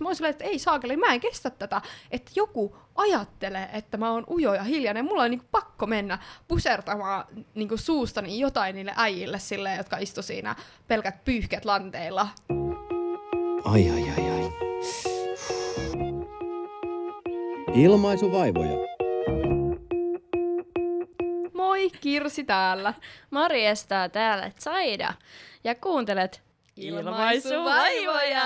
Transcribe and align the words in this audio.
Mä 0.00 0.08
olin 0.08 0.16
silleen, 0.16 0.30
että 0.30 0.44
ei 0.44 0.58
saakeli, 0.58 0.96
mä 0.96 1.14
en 1.14 1.20
kestä 1.20 1.50
tätä, 1.50 1.82
että 2.10 2.30
joku 2.36 2.76
ajattelee, 2.94 3.68
että 3.72 3.96
mä 3.96 4.10
oon 4.10 4.24
ujo 4.30 4.54
ja 4.54 4.62
hiljainen. 4.62 5.04
Mulla 5.04 5.22
on 5.22 5.30
niinku 5.30 5.46
pakko 5.50 5.86
mennä 5.86 6.18
pusertamaan 6.48 7.24
niinku 7.54 7.76
suustani 7.76 8.38
jotain 8.38 8.74
niille 8.74 8.92
äijille 8.96 9.38
silleen, 9.38 9.76
jotka 9.76 9.96
istu 9.96 10.22
siinä 10.22 10.56
pelkät 10.88 11.24
pyyhket 11.24 11.64
lanteilla. 11.64 12.28
Ai 13.64 13.90
ai 13.90 14.10
ai 14.10 14.30
ai. 14.30 14.52
Ilmaisuvaivoja. 17.74 18.76
Moi, 21.54 21.90
Kirsi 22.00 22.44
täällä. 22.44 22.94
Morjesta, 23.30 24.08
täällä 24.08 24.50
Zaida. 24.60 25.14
Ja 25.64 25.74
kuuntelet 25.74 26.42
Ilmaisuvaivoja! 26.82 28.42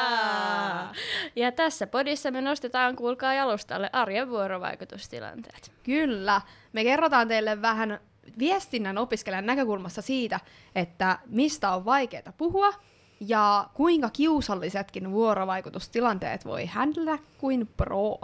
Ja 1.36 1.52
tässä 1.52 1.86
podissa 1.86 2.30
me 2.30 2.40
nostetaan, 2.40 2.96
kuulkaa 2.96 3.34
jalustalle, 3.34 3.90
arjen 3.92 4.30
vuorovaikutustilanteet. 4.30 5.72
Kyllä. 5.82 6.40
Me 6.72 6.84
kerrotaan 6.84 7.28
teille 7.28 7.62
vähän 7.62 8.00
viestinnän 8.38 8.98
opiskelijan 8.98 9.46
näkökulmasta 9.46 10.02
siitä, 10.02 10.40
että 10.74 11.18
mistä 11.26 11.70
on 11.70 11.84
vaikeaa 11.84 12.32
puhua 12.36 12.72
ja 13.20 13.68
kuinka 13.74 14.10
kiusallisetkin 14.10 15.10
vuorovaikutustilanteet 15.12 16.44
voi 16.44 16.66
händellä 16.66 17.18
kuin 17.38 17.68
pro. 17.76 18.18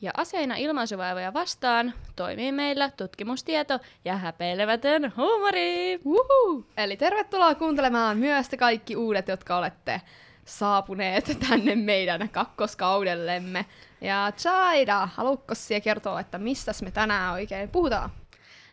Ja 0.00 0.10
aseina 0.16 0.56
ilmaisuvaivoja 0.56 1.34
vastaan 1.34 1.92
toimii 2.16 2.52
meillä 2.52 2.90
tutkimustieto 2.90 3.80
ja 4.04 4.16
häpeilemätön 4.16 5.12
huumori. 5.16 6.00
Uhu! 6.04 6.66
Eli 6.76 6.96
tervetuloa 6.96 7.54
kuuntelemaan 7.54 8.18
myös 8.18 8.48
te 8.48 8.56
kaikki 8.56 8.96
uudet, 8.96 9.28
jotka 9.28 9.58
olette 9.58 10.00
saapuneet 10.44 11.38
tänne 11.48 11.74
meidän 11.74 12.28
kakkoskaudellemme. 12.28 13.66
Ja 14.00 14.32
Chaida, 14.36 15.08
haluatko 15.14 15.54
siellä 15.54 15.80
kertoa, 15.80 16.20
että 16.20 16.38
mistä 16.38 16.72
me 16.82 16.90
tänään 16.90 17.34
oikein 17.34 17.68
puhutaan? 17.68 18.10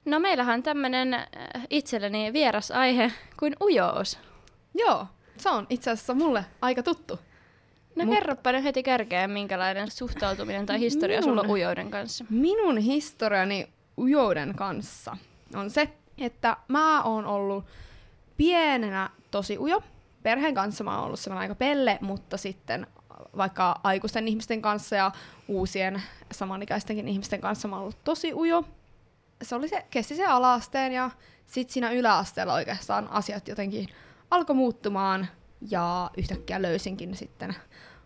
No 0.06 0.20
meillähän 0.20 0.54
on 0.54 0.64
tämmönen 0.64 1.14
äh, 1.14 1.24
itselleni 1.70 2.34
vieras 2.34 2.72
aihe 2.72 3.12
kuin 3.40 3.56
ujous. 3.64 4.20
Joo, 4.74 5.08
se 5.38 5.50
on 5.50 5.68
itse 5.70 5.92
asiassa 5.92 6.14
mulle 6.14 6.46
aika 6.62 6.84
tuttu. 6.84 7.20
No 7.96 8.04
Mut- 8.06 8.14
kerropa 8.14 8.52
nyt 8.52 8.64
heti 8.64 8.84
kärkeen, 8.84 9.32
minkälainen 9.32 9.92
suhtautuminen 9.92 10.66
tai 10.66 10.80
historia 10.80 11.22
sulla 11.22 11.42
on 11.42 11.48
Minun- 11.48 11.52
ujouden 11.52 11.92
kanssa. 11.92 12.26
Minun 12.30 12.78
historiani 12.78 13.70
ujouden 13.98 14.56
kanssa 14.56 15.18
on 15.56 15.70
se, 15.70 15.90
että 16.18 16.58
mä 16.68 17.04
oon 17.04 17.26
ollut 17.26 17.66
pienenä 18.38 19.10
tosi 19.32 19.58
ujo. 19.58 19.84
Perheen 20.24 20.54
kanssa 20.56 20.84
mä 20.84 20.96
oon 20.96 21.06
ollut 21.06 21.20
sellainen 21.20 21.42
aika 21.42 21.56
pelle, 21.56 21.98
mutta 22.02 22.38
sitten 22.38 22.88
vaikka 23.38 23.80
aikuisten 23.84 24.28
ihmisten 24.28 24.62
kanssa 24.62 24.96
ja 24.96 25.12
uusien 25.48 26.02
samanikäistenkin 26.32 27.08
ihmisten 27.08 27.42
kanssa 27.42 27.68
mä 27.68 27.76
oon 27.76 27.82
ollut 27.84 28.04
tosi 28.04 28.34
ujo. 28.34 28.64
Se 29.42 29.56
oli 29.56 29.68
se, 29.68 29.86
kesti 29.90 30.16
se 30.16 30.26
alaasteen 30.26 30.94
ja 30.94 31.12
sitten 31.46 31.74
siinä 31.74 31.92
yläasteella 31.92 32.54
oikeastaan 32.54 33.08
asiat 33.12 33.48
jotenkin 33.48 33.88
alkoi 34.32 34.56
muuttumaan 34.56 35.28
ja 35.70 36.10
yhtäkkiä 36.18 36.62
löysinkin 36.62 37.16
sitten 37.16 37.56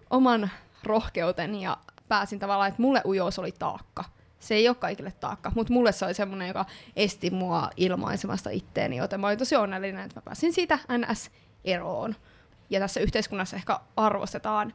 oman 0.09 0.49
rohkeuteni 0.83 1.63
ja 1.63 1.77
pääsin 2.07 2.39
tavallaan, 2.39 2.69
että 2.69 2.81
mulle 2.81 3.01
ujous 3.05 3.39
oli 3.39 3.51
taakka. 3.51 4.03
Se 4.39 4.55
ei 4.55 4.67
ole 4.67 4.75
kaikille 4.75 5.11
taakka, 5.11 5.51
mutta 5.55 5.73
mulle 5.73 5.91
se 5.91 6.05
oli 6.05 6.13
semmoinen, 6.13 6.47
joka 6.47 6.65
esti 6.95 7.29
mua 7.29 7.69
ilmaisemasta 7.77 8.49
itteeni, 8.49 8.97
joten 8.97 9.19
mä 9.19 9.27
olin 9.27 9.39
tosi 9.39 9.55
onnellinen, 9.55 10.05
että 10.05 10.17
mä 10.17 10.21
pääsin 10.21 10.53
siitä 10.53 10.79
NS 10.97 11.31
eroon. 11.63 12.15
Ja 12.69 12.79
tässä 12.79 12.99
yhteiskunnassa 12.99 13.55
ehkä 13.55 13.79
arvostetaan 13.97 14.73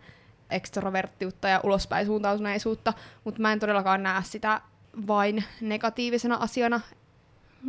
ekstroverttiutta 0.50 1.48
ja 1.48 1.60
ulospäin 1.62 2.06
suuntautuneisuutta, 2.06 2.92
mutta 3.24 3.40
mä 3.40 3.52
en 3.52 3.60
todellakaan 3.60 4.02
näe 4.02 4.22
sitä 4.22 4.60
vain 5.06 5.44
negatiivisena 5.60 6.36
asiana. 6.36 6.80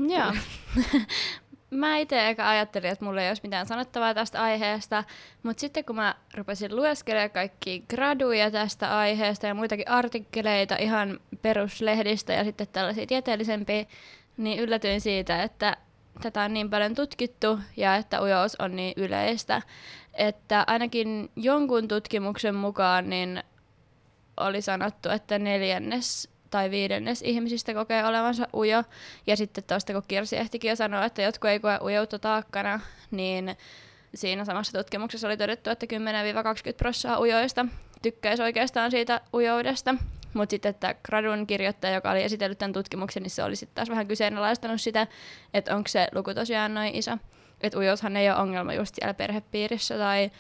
Joo. 0.08 0.34
mä 1.80 1.98
itse 1.98 2.30
eka 2.30 2.50
ajattelin, 2.50 2.90
että 2.90 3.06
mulla 3.06 3.22
ei 3.22 3.30
olisi 3.30 3.42
mitään 3.44 3.66
sanottavaa 3.66 4.14
tästä 4.14 4.42
aiheesta, 4.44 5.04
mutta 5.44 5.62
sitten 5.62 5.86
kun 5.86 5.96
mä 5.96 6.16
rupesin 6.34 6.76
lueskelemaan 6.76 7.30
kaikki 7.30 7.84
graduja 7.90 8.52
tästä 8.52 8.98
aiheesta 8.98 9.48
ja 9.48 9.54
muitakin 9.54 9.90
artikkeleita 9.90 10.76
ihan 10.76 11.20
peruslehdistä 11.42 12.34
ja 12.34 12.44
sitten 12.44 12.68
tällaisia 12.68 13.08
tieteellisempiä, 13.08 13.86
niin 14.38 14.60
yllätyin 14.60 15.02
siitä, 15.02 15.44
että 15.44 15.78
tätä 16.22 16.42
on 16.42 16.54
niin 16.54 16.70
paljon 16.70 16.96
tutkittu 16.96 17.60
ja 17.78 17.96
että 17.96 18.22
ujous 18.22 18.56
on 18.60 18.76
niin 18.76 18.94
yleistä, 18.98 19.62
että 20.14 20.64
ainakin 20.68 21.32
jonkun 21.36 21.88
tutkimuksen 21.88 22.56
mukaan 22.56 23.10
niin 23.10 23.44
oli 24.38 24.62
sanottu, 24.62 25.10
että 25.10 25.40
neljännes 25.40 26.35
tai 26.56 26.72
viidennes 26.72 27.22
ihmisistä 27.22 27.74
kokee 27.74 28.06
olevansa 28.06 28.48
ujo. 28.54 28.84
Ja 29.28 29.38
sitten 29.38 29.64
tuosta, 29.64 29.94
kun 29.94 30.04
Kirsi 30.08 30.38
ehtikin 30.38 30.70
jo 30.70 30.76
sanoa, 30.76 31.06
että 31.06 31.22
jotkut 31.22 31.50
ei 31.50 31.60
koe 31.60 31.80
ujoutta 31.82 32.20
taakkana, 32.20 32.80
niin 33.12 33.58
siinä 34.14 34.46
samassa 34.46 34.78
tutkimuksessa 34.78 35.28
oli 35.28 35.38
todettu, 35.38 35.70
että 35.70 35.86
10-20 36.72 36.74
prosenttia 36.78 37.20
ujoista 37.20 37.66
tykkäisi 38.02 38.44
oikeastaan 38.44 38.92
siitä 38.92 39.22
ujoudesta. 39.34 39.96
Mutta 40.34 40.54
sitten 40.54 40.70
että 40.70 40.96
gradun 41.04 41.48
kirjoittaja, 41.48 41.94
joka 41.94 42.12
oli 42.12 42.24
esitellyt 42.24 42.58
tämän 42.58 42.74
tutkimuksen, 42.74 43.24
niin 43.24 43.32
se 43.32 43.44
oli 43.44 43.56
sitten 43.56 43.76
taas 43.76 43.90
vähän 43.90 44.08
kyseenalaistanut 44.08 44.82
sitä, 44.82 45.08
että 45.54 45.76
onko 45.76 45.88
se 45.88 46.08
luku 46.12 46.34
tosiaan 46.34 46.74
noin 46.74 46.96
iso. 46.96 47.18
Että 47.62 47.78
ujoushan 47.78 48.18
ei 48.18 48.30
ole 48.30 48.38
ongelma 48.38 48.74
just 48.74 48.96
siellä 48.96 49.14
perhepiirissä 49.14 49.98
tai 49.98 50.32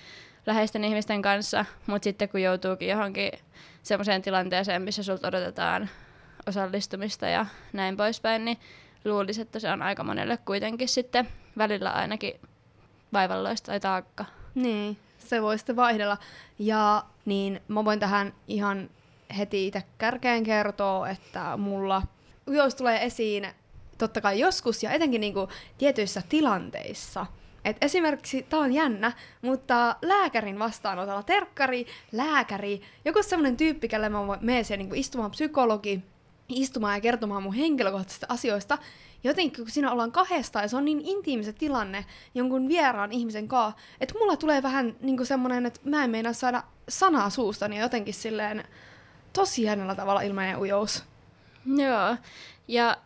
läheisten 0.46 0.84
ihmisten 0.84 1.22
kanssa, 1.22 1.66
mutta 1.88 2.04
sitten 2.04 2.30
kun 2.30 2.42
joutuukin 2.42 2.90
johonkin 2.90 3.32
semmoiseen 3.84 4.22
tilanteeseen, 4.22 4.82
missä 4.82 5.04
sulta 5.04 5.28
odotetaan 5.28 5.90
osallistumista 6.48 7.28
ja 7.28 7.46
näin 7.74 7.98
poispäin, 7.98 8.46
niin 8.46 8.58
luulisi, 9.06 9.42
että 9.42 9.60
se 9.60 9.72
on 9.72 9.82
aika 9.82 10.04
monelle 10.04 10.38
kuitenkin 10.38 10.90
sitten 10.90 11.28
välillä 11.58 11.92
ainakin 11.92 12.34
vaivalloista 13.14 13.66
tai 13.66 13.80
taakka. 13.80 14.26
Niin, 14.56 14.98
se 15.18 15.42
voi 15.42 15.58
sitten 15.58 15.76
vaihdella. 15.76 16.18
Ja 16.60 17.04
niin 17.26 17.62
mä 17.68 17.86
voin 17.86 18.00
tähän 18.00 18.34
ihan 18.48 18.90
heti 19.38 19.68
itse 19.68 19.84
kärkeen 19.98 20.44
kertoa, 20.44 21.10
että 21.10 21.58
mulla 21.58 22.02
ujous 22.48 22.76
tulee 22.76 23.06
esiin 23.06 23.48
totta 23.98 24.22
kai 24.22 24.40
joskus 24.40 24.84
ja 24.84 24.92
etenkin 24.92 25.22
niinku 25.22 25.50
tietyissä 25.78 26.22
tilanteissa. 26.30 27.26
Et 27.66 27.78
esimerkiksi, 27.82 28.44
tää 28.44 28.60
on 28.60 28.74
jännä, 28.74 29.12
mutta 29.42 29.96
lääkärin 30.02 30.60
vastaanotolla, 30.60 31.24
terkkari, 31.24 31.86
lääkäri, 32.12 32.82
joku 33.06 33.24
semmonen 33.24 33.58
tyyppi, 33.58 33.88
kelle 33.88 34.10
mä 34.10 34.20
menen 34.42 34.66
niinku 34.78 34.96
istumaan 34.96 35.32
psykologi, 35.32 36.04
istumaan 36.50 36.98
ja 36.98 37.02
kertomaan 37.02 37.44
mun 37.44 37.54
henkilökohtaisista 37.54 38.26
asioista. 38.30 38.78
Jotenkin 39.24 39.64
kun 39.64 39.72
siinä 39.72 39.92
ollaan 39.92 40.12
kahdesta 40.12 40.62
ja 40.62 40.68
se 40.68 40.78
on 40.78 40.86
niin 40.86 41.02
intiimi 41.02 41.44
se 41.44 41.54
tilanne 41.54 42.06
jonkun 42.36 42.68
vieraan 42.68 43.12
ihmisen 43.12 43.48
kanssa, 43.48 43.82
että 44.02 44.14
mulla 44.20 44.38
tulee 44.38 44.64
vähän 44.64 44.96
niinku 45.02 45.26
semmonen, 45.26 45.66
että 45.66 45.80
mä 45.84 46.04
en 46.04 46.10
meinaa 46.10 46.34
saada 46.34 46.64
sanaa 46.90 47.30
suustani 47.30 47.76
ja 47.76 47.82
jotenkin 47.82 48.14
silleen 48.14 48.64
tosi 49.34 49.62
hienolla 49.62 49.96
tavalla 49.96 50.22
ilmainen 50.22 50.58
ujous. 50.58 51.04
Joo, 51.66 52.16
ja 52.68 52.98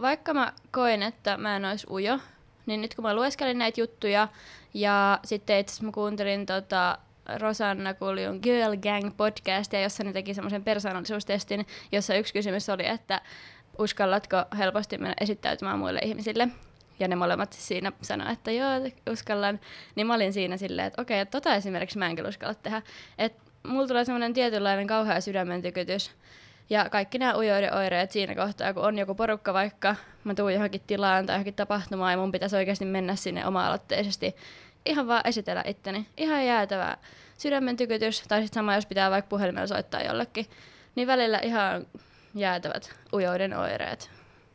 vaikka 0.00 0.34
mä 0.34 0.52
koen, 0.70 1.02
että 1.02 1.36
mä 1.36 1.56
en 1.56 1.64
olisi 1.64 1.86
ujo, 1.90 2.18
niin 2.66 2.80
nyt 2.80 2.94
kun 2.94 3.02
mä 3.02 3.14
lueskelin 3.14 3.58
näitä 3.58 3.80
juttuja 3.80 4.28
ja 4.74 5.18
sitten 5.24 5.58
itse 5.58 5.84
mä 5.84 5.92
kuuntelin 5.92 6.46
tota 6.46 6.98
Rosanna 7.38 7.94
Kuljun 7.94 8.38
Girl 8.42 8.76
Gang 8.76 9.16
podcastia, 9.16 9.82
jossa 9.82 10.04
ne 10.04 10.12
teki 10.12 10.34
semmoisen 10.34 10.64
persoonallisuustestin, 10.64 11.66
jossa 11.92 12.14
yksi 12.14 12.32
kysymys 12.32 12.68
oli, 12.68 12.86
että 12.86 13.20
uskallatko 13.78 14.36
helposti 14.58 14.98
mennä 14.98 15.14
esittäytymään 15.20 15.78
muille 15.78 16.00
ihmisille. 16.04 16.48
Ja 16.98 17.08
ne 17.08 17.16
molemmat 17.16 17.52
siinä 17.52 17.92
sanoi, 18.02 18.32
että 18.32 18.50
joo, 18.50 18.70
uskallan. 19.12 19.60
Niin 19.94 20.06
mä 20.06 20.14
olin 20.14 20.32
siinä 20.32 20.56
silleen, 20.56 20.86
että 20.86 21.02
okei, 21.02 21.26
tota 21.26 21.54
esimerkiksi 21.54 21.98
mä 21.98 22.06
en 22.06 22.16
kyllä 22.16 22.28
uskalla 22.28 22.54
tehdä. 22.54 22.82
Että 23.18 23.42
mulla 23.66 23.86
tulee 23.86 24.04
semmoinen 24.04 24.34
tietynlainen 24.34 24.86
kauhea 24.86 25.20
sydämen 25.20 25.62
tykytys. 25.62 26.10
Ja 26.70 26.90
kaikki 26.90 27.18
nämä 27.18 27.36
ujoiden 27.36 27.74
oireet 27.74 28.12
siinä 28.12 28.34
kohtaa, 28.34 28.74
kun 28.74 28.84
on 28.84 28.98
joku 28.98 29.14
porukka 29.14 29.54
vaikka, 29.54 29.96
mä 30.24 30.34
tuun 30.34 30.52
johonkin 30.52 30.80
tilaan 30.86 31.26
tai 31.26 31.34
johonkin 31.34 31.54
tapahtumaan 31.54 32.12
ja 32.12 32.18
mun 32.18 32.32
pitäisi 32.32 32.56
oikeasti 32.56 32.84
mennä 32.84 33.16
sinne 33.16 33.46
oma-aloitteisesti 33.46 34.36
ihan 34.86 35.06
vaan 35.06 35.22
esitellä 35.24 35.62
itteni. 35.66 36.06
Ihan 36.16 36.46
jäätävä 36.46 36.96
sydämen 37.38 37.76
tykytys, 37.76 38.22
tai 38.28 38.42
sitten 38.42 38.60
sama, 38.60 38.74
jos 38.74 38.86
pitää 38.86 39.10
vaikka 39.10 39.28
puhelimella 39.28 39.66
soittaa 39.66 40.02
jollekin, 40.02 40.46
niin 40.94 41.06
välillä 41.08 41.38
ihan 41.38 41.86
jäätävät 42.34 42.96
ujoiden 43.12 43.56
oireet. 43.56 44.10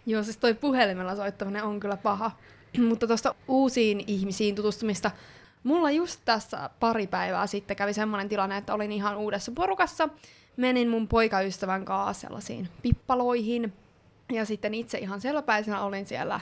Joo, 0.06 0.24
siis 0.24 0.38
toi 0.38 0.54
puhelimella 0.54 1.16
soittaminen 1.16 1.64
on 1.64 1.80
kyllä 1.80 1.98
paha. 1.98 2.32
Mutta 2.90 3.08
tuosta 3.08 3.36
uusiin 3.48 4.04
ihmisiin 4.08 4.56
tutustumista. 4.56 5.12
Mulla 5.64 5.92
just 5.92 6.22
tässä 6.26 6.70
pari 6.80 7.08
päivää 7.08 7.48
sitten 7.48 7.78
kävi 7.78 7.94
semmoinen 7.94 8.30
tilanne, 8.30 8.58
että 8.58 8.74
olin 8.74 8.92
ihan 8.92 9.18
uudessa 9.18 9.52
porukassa. 9.52 10.10
Menin 10.58 10.90
mun 10.90 11.08
poikaystävän 11.08 11.86
kanssa 11.86 12.22
sellaisiin 12.22 12.70
pippaloihin. 12.82 13.74
Ja 14.32 14.46
sitten 14.46 14.74
itse 14.74 14.98
ihan 14.98 15.22
selväpäisenä 15.22 15.82
olin 15.82 16.06
siellä 16.06 16.40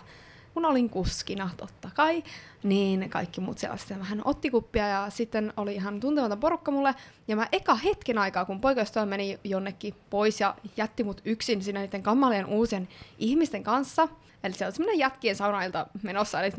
kun 0.53 0.65
olin 0.65 0.89
kuskina 0.89 1.49
totta 1.57 1.89
kai, 1.95 2.23
niin 2.63 3.09
kaikki 3.09 3.41
muut 3.41 3.57
siellä 3.57 3.77
sitten 3.77 3.99
vähän 3.99 4.21
otti 4.25 4.49
kuppia 4.49 4.87
ja 4.87 5.09
sitten 5.09 5.53
oli 5.57 5.75
ihan 5.75 5.99
tuntematon 5.99 6.39
porukka 6.39 6.71
mulle. 6.71 6.95
Ja 7.27 7.35
mä 7.35 7.47
eka 7.51 7.75
hetken 7.75 8.17
aikaa, 8.17 8.45
kun 8.45 8.61
poikaystävä 8.61 9.05
meni 9.05 9.39
jonnekin 9.43 9.95
pois 10.09 10.39
ja 10.39 10.55
jätti 10.77 11.03
mut 11.03 11.21
yksin 11.25 11.63
siinä 11.63 11.79
niiden 11.79 12.03
kammalien 12.03 12.45
uusien 12.45 12.87
ihmisten 13.17 13.63
kanssa, 13.63 14.07
Eli 14.43 14.53
se 14.53 14.65
oli 14.65 14.71
semmoinen 14.71 14.99
jätkien 14.99 15.35
saunailta 15.35 15.87
menossa, 16.03 16.41
eli 16.41 16.51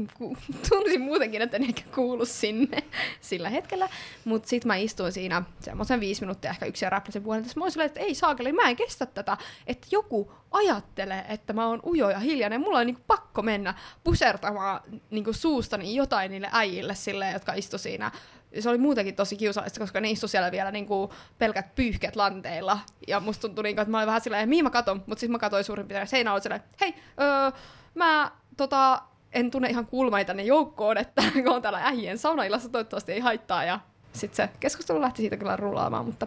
tunsin 0.68 1.00
muutenkin, 1.00 1.42
että 1.42 1.56
en 1.56 1.62
ehkä 1.62 1.82
kuulu 1.94 2.26
sinne 2.26 2.82
sillä 3.20 3.48
hetkellä. 3.48 3.88
Mutta 4.24 4.48
sitten 4.48 4.68
mä 4.68 4.76
istuin 4.76 5.12
siinä 5.12 5.42
semmoisen 5.60 6.00
viisi 6.00 6.20
minuuttia 6.20 6.50
ehkä 6.50 6.66
yksi 6.66 6.84
ja 6.84 6.90
räpläsin 6.90 7.22
puolen, 7.22 7.42
että 7.42 7.60
mä 7.60 7.64
olin 7.64 7.80
että 7.80 8.00
ei 8.00 8.14
saakeli, 8.14 8.52
mä 8.52 8.68
en 8.68 8.76
kestä 8.76 9.06
tätä, 9.06 9.36
että 9.66 9.86
joku 9.90 10.32
ajattelee, 10.50 11.24
että 11.28 11.52
mä 11.52 11.66
oon 11.66 11.80
ujo 11.86 12.10
ja 12.10 12.18
hiljainen, 12.18 12.60
mulla 12.60 12.78
on 12.78 12.86
niinku 12.86 13.02
pakko 13.06 13.42
mennä 13.42 13.74
pusertamaan 14.04 14.80
niinku 15.10 15.32
suustani 15.32 15.94
jotain 15.94 16.30
niille 16.30 16.48
äijille 16.52 16.94
sille, 16.94 17.30
jotka 17.30 17.52
istu 17.52 17.78
siinä 17.78 18.10
se 18.58 18.68
oli 18.68 18.78
muutenkin 18.78 19.16
tosi 19.16 19.36
kiusallista, 19.36 19.80
koska 19.80 20.00
ne 20.00 20.10
istu 20.10 20.28
siellä 20.28 20.52
vielä 20.52 20.70
niinku 20.70 21.12
pelkät 21.38 21.74
pyyhkeet 21.74 22.16
lanteilla. 22.16 22.78
Ja 23.08 23.20
musta 23.20 23.40
tuntui 23.40 23.64
niinku, 23.64 23.80
että 23.80 23.90
mä 23.90 23.98
olin 23.98 24.06
vähän 24.06 24.20
silleen, 24.20 24.48
mihin 24.48 24.64
mä 24.64 24.70
katon, 24.70 25.02
mutta 25.06 25.20
siis 25.20 25.30
mä 25.30 25.38
katoin 25.38 25.64
suurin 25.64 25.86
piirtein 25.86 26.08
seinä 26.08 26.32
oli 26.32 26.40
silleen, 26.40 26.62
hei, 26.80 26.94
öö, 27.20 27.50
mä 27.94 28.30
tota, 28.56 29.02
en 29.32 29.50
tunne 29.50 29.68
ihan 29.68 29.86
kuulumaita 29.86 30.26
tänne 30.26 30.42
joukkoon, 30.42 30.98
että 30.98 31.22
kun 31.44 31.54
on 31.54 31.62
täällä 31.62 31.80
äijien 31.84 32.18
saunaillassa, 32.18 32.68
toivottavasti 32.68 33.12
ei 33.12 33.20
haittaa. 33.20 33.64
Ja 33.64 33.80
sitten 34.12 34.36
se 34.36 34.52
keskustelu 34.60 35.00
lähti 35.00 35.22
siitä 35.22 35.36
kyllä 35.36 35.56
rullaamaan, 35.56 36.06
mutta 36.06 36.26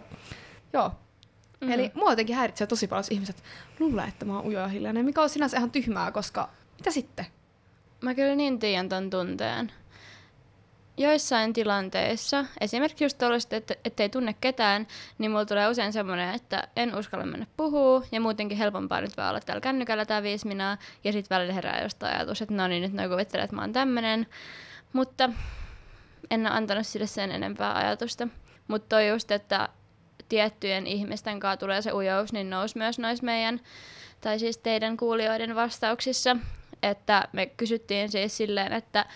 joo. 0.72 0.92
Mm. 1.60 1.72
Eli 1.72 1.90
mua 1.94 2.12
jotenkin 2.12 2.36
häiritsee 2.36 2.66
tosi 2.66 2.86
paljon, 2.86 3.04
ihmiset 3.10 3.42
luulee, 3.78 4.04
että 4.08 4.24
mä 4.24 4.36
oon 4.36 4.46
ujo 4.46 4.60
ja 4.60 4.68
hiljainen, 4.68 5.04
mikä 5.04 5.22
on 5.22 5.28
sinänsä 5.28 5.56
ihan 5.56 5.70
tyhmää, 5.70 6.12
koska 6.12 6.48
mitä 6.78 6.90
sitten? 6.90 7.26
Mä 8.00 8.14
kyllä 8.14 8.34
niin 8.34 8.58
tiedän 8.58 8.88
ton 8.88 9.10
tunteen 9.10 9.72
joissain 10.96 11.52
tilanteissa, 11.52 12.44
esimerkiksi 12.60 13.04
just 13.04 13.18
tuollaista, 13.18 13.56
että 13.56 13.74
ettei 13.84 14.08
tunne 14.08 14.34
ketään, 14.40 14.86
niin 15.18 15.30
mulla 15.30 15.44
tulee 15.44 15.68
usein 15.68 15.92
semmoinen, 15.92 16.34
että 16.34 16.68
en 16.76 16.98
uskalla 16.98 17.26
mennä 17.26 17.46
puhuu 17.56 18.04
ja 18.12 18.20
muutenkin 18.20 18.58
helpompaa 18.58 19.00
nyt 19.00 19.16
vaan 19.16 19.30
olla 19.30 19.40
täällä 19.40 19.60
kännykällä 19.60 20.06
tää 20.06 20.22
viisi 20.22 20.46
minaa, 20.46 20.76
ja 21.04 21.12
sitten 21.12 21.36
välillä 21.36 21.54
herää 21.54 21.82
jostain 21.82 22.16
ajatus, 22.16 22.42
että 22.42 22.54
no 22.54 22.68
niin, 22.68 22.82
nyt 22.82 22.92
noin 22.92 23.10
kuvittelee, 23.10 23.44
että 23.44 23.56
mä 23.56 23.62
oon 23.62 23.72
tämmönen, 23.72 24.26
mutta 24.92 25.30
en 26.30 26.40
ole 26.46 26.56
antanut 26.56 26.86
sille 26.86 27.06
sen 27.06 27.30
enempää 27.32 27.76
ajatusta. 27.76 28.28
Mutta 28.68 28.88
toi 28.88 29.08
just, 29.08 29.30
että 29.30 29.68
tiettyjen 30.28 30.86
ihmisten 30.86 31.40
kanssa 31.40 31.56
tulee 31.56 31.82
se 31.82 31.92
ujous, 31.92 32.32
niin 32.32 32.50
nousi 32.50 32.78
myös 32.78 32.98
noissa 32.98 33.24
meidän, 33.24 33.60
tai 34.20 34.38
siis 34.38 34.58
teidän 34.58 34.96
kuulijoiden 34.96 35.54
vastauksissa, 35.54 36.36
että 36.82 37.28
me 37.32 37.46
kysyttiin 37.46 38.10
siis 38.10 38.36
silleen, 38.36 38.72
että 38.72 39.06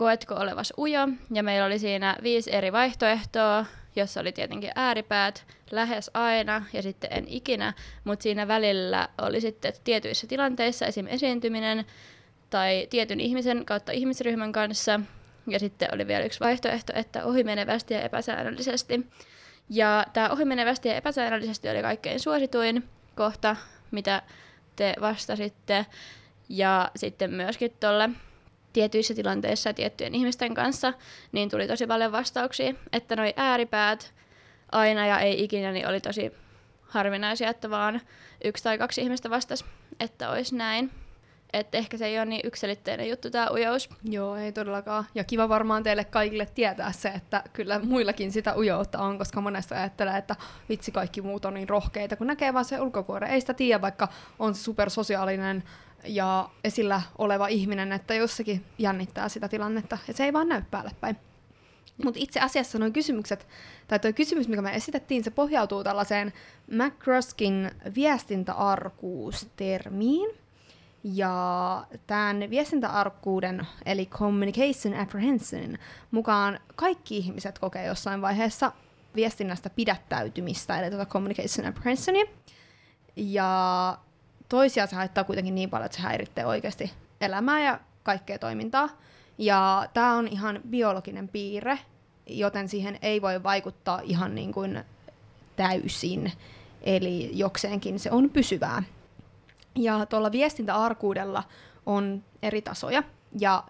koetko 0.00 0.34
olevas 0.34 0.72
ujo, 0.78 1.08
ja 1.32 1.42
meillä 1.42 1.66
oli 1.66 1.78
siinä 1.78 2.16
viisi 2.22 2.54
eri 2.54 2.72
vaihtoehtoa, 2.72 3.66
jossa 3.96 4.20
oli 4.20 4.32
tietenkin 4.32 4.70
ääripäät, 4.74 5.46
lähes 5.70 6.10
aina 6.14 6.64
ja 6.72 6.82
sitten 6.82 7.12
en 7.12 7.24
ikinä, 7.28 7.72
mutta 8.04 8.22
siinä 8.22 8.48
välillä 8.48 9.08
oli 9.22 9.40
sitten 9.40 9.72
tietyissä 9.84 10.26
tilanteissa 10.26 10.86
esim. 10.86 11.06
esiintyminen 11.06 11.84
tai 12.50 12.86
tietyn 12.90 13.20
ihmisen 13.20 13.64
kautta 13.64 13.92
ihmisryhmän 13.92 14.52
kanssa, 14.52 15.00
ja 15.46 15.58
sitten 15.58 15.88
oli 15.92 16.06
vielä 16.06 16.24
yksi 16.24 16.40
vaihtoehto, 16.40 16.92
että 16.96 17.24
ohimenevästi 17.24 17.94
ja 17.94 18.00
epäsäännöllisesti. 18.00 19.06
Ja 19.70 20.06
tämä 20.12 20.28
ohimenevästi 20.28 20.88
ja 20.88 20.94
epäsäännöllisesti 20.94 21.68
oli 21.68 21.82
kaikkein 21.82 22.20
suosituin 22.20 22.88
kohta, 23.16 23.56
mitä 23.90 24.22
te 24.76 24.94
vastasitte. 25.00 25.86
Ja 26.48 26.90
sitten 26.96 27.30
myöskin 27.30 27.72
tuolle 27.80 28.10
tietyissä 28.72 29.14
tilanteissa 29.14 29.74
tiettyjen 29.74 30.14
ihmisten 30.14 30.54
kanssa, 30.54 30.92
niin 31.32 31.50
tuli 31.50 31.68
tosi 31.68 31.86
paljon 31.86 32.12
vastauksia, 32.12 32.74
että 32.92 33.16
noi 33.16 33.34
ääripäät 33.36 34.14
aina 34.72 35.06
ja 35.06 35.18
ei 35.18 35.44
ikinä, 35.44 35.72
niin 35.72 35.88
oli 35.88 36.00
tosi 36.00 36.32
harvinaisia, 36.82 37.50
että 37.50 37.70
vaan 37.70 38.00
yksi 38.44 38.64
tai 38.64 38.78
kaksi 38.78 39.00
ihmistä 39.00 39.30
vastasi, 39.30 39.64
että 40.00 40.30
olisi 40.30 40.54
näin. 40.54 40.90
Että 41.52 41.78
ehkä 41.78 41.96
se 41.96 42.06
ei 42.06 42.18
ole 42.18 42.26
niin 42.26 42.40
yksilitteinen 42.44 43.08
juttu 43.08 43.30
tämä 43.30 43.48
ujous. 43.50 43.90
Joo, 44.04 44.36
ei 44.36 44.52
todellakaan. 44.52 45.04
Ja 45.14 45.24
kiva 45.24 45.48
varmaan 45.48 45.82
teille 45.82 46.04
kaikille 46.04 46.46
tietää 46.46 46.92
se, 46.92 47.08
että 47.08 47.42
kyllä 47.52 47.78
muillakin 47.78 48.32
sitä 48.32 48.56
ujoutta 48.56 48.98
on, 48.98 49.18
koska 49.18 49.40
monesta 49.40 49.74
ajattelee, 49.74 50.16
että 50.18 50.36
vitsi 50.68 50.92
kaikki 50.92 51.22
muut 51.22 51.44
on 51.44 51.54
niin 51.54 51.68
rohkeita, 51.68 52.16
kun 52.16 52.26
näkee 52.26 52.54
vaan 52.54 52.64
se 52.64 52.80
ulkokuore. 52.80 53.28
Ei 53.28 53.40
sitä 53.40 53.54
tiedä, 53.54 53.80
vaikka 53.80 54.08
on 54.38 54.54
supersosiaalinen 54.54 55.62
ja 56.04 56.50
esillä 56.64 57.02
oleva 57.18 57.46
ihminen, 57.46 57.92
että 57.92 58.14
jossakin 58.14 58.64
jännittää 58.78 59.28
sitä 59.28 59.48
tilannetta, 59.48 59.98
ja 60.08 60.14
se 60.14 60.24
ei 60.24 60.32
vaan 60.32 60.48
näy 60.48 60.62
päälle 60.70 60.90
päin. 61.00 61.16
Mutta 62.04 62.20
itse 62.22 62.40
asiassa 62.40 62.78
nuo 62.78 62.90
kysymykset, 62.90 63.46
tai 63.88 63.98
tuo 63.98 64.12
kysymys, 64.12 64.48
mikä 64.48 64.62
me 64.62 64.74
esitettiin, 64.74 65.24
se 65.24 65.30
pohjautuu 65.30 65.84
tällaiseen 65.84 66.32
McCroskin 66.70 67.70
viestintäarkuustermiin. 67.94 70.30
Ja 71.04 71.86
tämän 72.06 72.50
viestintäarkkuuden, 72.50 73.66
eli 73.86 74.06
Communication 74.06 74.94
Apprehensionin 74.94 75.78
mukaan 76.10 76.60
kaikki 76.76 77.16
ihmiset 77.16 77.58
kokee 77.58 77.86
jossain 77.86 78.22
vaiheessa 78.22 78.72
viestinnästä 79.16 79.70
pidättäytymistä, 79.70 80.80
eli 80.80 80.90
tuota 80.90 81.06
Communication 81.06 81.66
Apprehensionia. 81.66 82.24
Ja 83.16 83.98
toisia 84.50 84.86
se 84.86 84.96
haittaa 84.96 85.24
kuitenkin 85.24 85.54
niin 85.54 85.70
paljon, 85.70 85.86
että 85.86 85.96
se 85.96 86.02
häiritsee 86.02 86.46
oikeasti 86.46 86.92
elämää 87.20 87.60
ja 87.60 87.80
kaikkea 88.02 88.38
toimintaa. 88.38 88.88
Ja 89.38 89.88
tämä 89.94 90.16
on 90.16 90.28
ihan 90.28 90.60
biologinen 90.70 91.28
piirre, 91.28 91.78
joten 92.26 92.68
siihen 92.68 92.98
ei 93.02 93.22
voi 93.22 93.42
vaikuttaa 93.42 94.00
ihan 94.04 94.34
niin 94.34 94.52
kuin 94.52 94.84
täysin. 95.56 96.32
Eli 96.82 97.30
jokseenkin 97.34 97.98
se 97.98 98.10
on 98.10 98.30
pysyvää. 98.30 98.82
Ja 99.76 100.06
tuolla 100.06 100.32
viestintäarkuudella 100.32 101.42
on 101.86 102.24
eri 102.42 102.62
tasoja. 102.62 103.02
Ja 103.38 103.64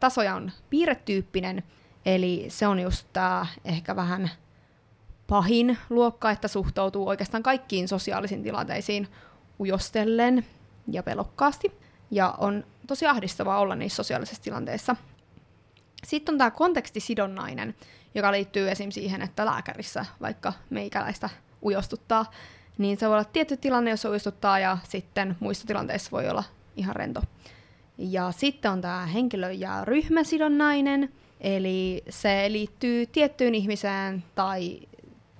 tasoja 0.00 0.34
on 0.34 0.52
piirretyyppinen, 0.70 1.62
eli 2.06 2.46
se 2.48 2.66
on 2.66 2.80
just 2.80 3.06
tämä 3.12 3.46
ehkä 3.64 3.96
vähän 3.96 4.30
pahin 5.26 5.78
luokka, 5.90 6.30
että 6.30 6.48
suhtautuu 6.48 7.08
oikeastaan 7.08 7.42
kaikkiin 7.42 7.88
sosiaalisiin 7.88 8.42
tilanteisiin 8.42 9.08
ujostellen 9.60 10.46
ja 10.90 11.02
pelokkaasti. 11.02 11.72
Ja 12.10 12.34
on 12.38 12.64
tosi 12.86 13.06
ahdistavaa 13.06 13.58
olla 13.58 13.74
niissä 13.74 13.96
sosiaalisissa 13.96 14.42
tilanteissa. 14.42 14.96
Sitten 16.04 16.32
on 16.32 16.38
tämä 16.38 16.50
kontekstisidonnainen, 16.50 17.74
joka 18.14 18.32
liittyy 18.32 18.70
esim. 18.70 18.90
siihen, 18.90 19.22
että 19.22 19.46
lääkärissä 19.46 20.06
vaikka 20.20 20.52
meikäläistä 20.70 21.30
ujostuttaa, 21.62 22.30
niin 22.78 22.96
se 22.96 23.06
voi 23.06 23.14
olla 23.14 23.24
tietty 23.24 23.56
tilanne, 23.56 23.90
jos 23.90 24.04
ujostuttaa, 24.04 24.58
ja 24.58 24.78
sitten 24.88 25.36
muissa 25.40 25.66
tilanteissa 25.66 26.10
voi 26.10 26.28
olla 26.28 26.44
ihan 26.76 26.96
rento. 26.96 27.22
Ja 27.98 28.32
sitten 28.32 28.70
on 28.70 28.80
tämä 28.80 29.06
henkilö- 29.06 29.52
ja 29.52 29.84
ryhmäsidonnainen, 29.84 31.12
eli 31.40 32.04
se 32.08 32.46
liittyy 32.48 33.06
tiettyyn 33.06 33.54
ihmiseen 33.54 34.24
tai 34.34 34.80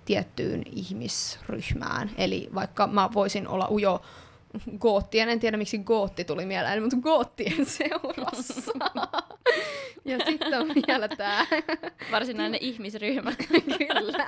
tiettyyn 0.06 0.62
ihmisryhmään. 0.72 2.10
Eli 2.18 2.48
vaikka 2.54 2.86
mä 2.86 3.08
voisin 3.14 3.48
olla 3.48 3.68
ujo 3.70 4.02
goottien, 4.78 5.28
en 5.28 5.40
tiedä 5.40 5.56
miksi 5.56 5.78
gootti 5.78 6.24
tuli 6.24 6.46
mieleen, 6.46 6.82
mutta 6.82 6.96
goottien 6.96 7.66
seurassa. 7.76 8.72
ja 10.04 10.18
sitten 10.26 10.60
on 10.60 10.68
vielä 10.86 11.08
tämä... 11.08 11.46
Varsinainen 12.12 12.60
ihmisryhmä. 12.62 13.32
Kyllä. 13.78 14.26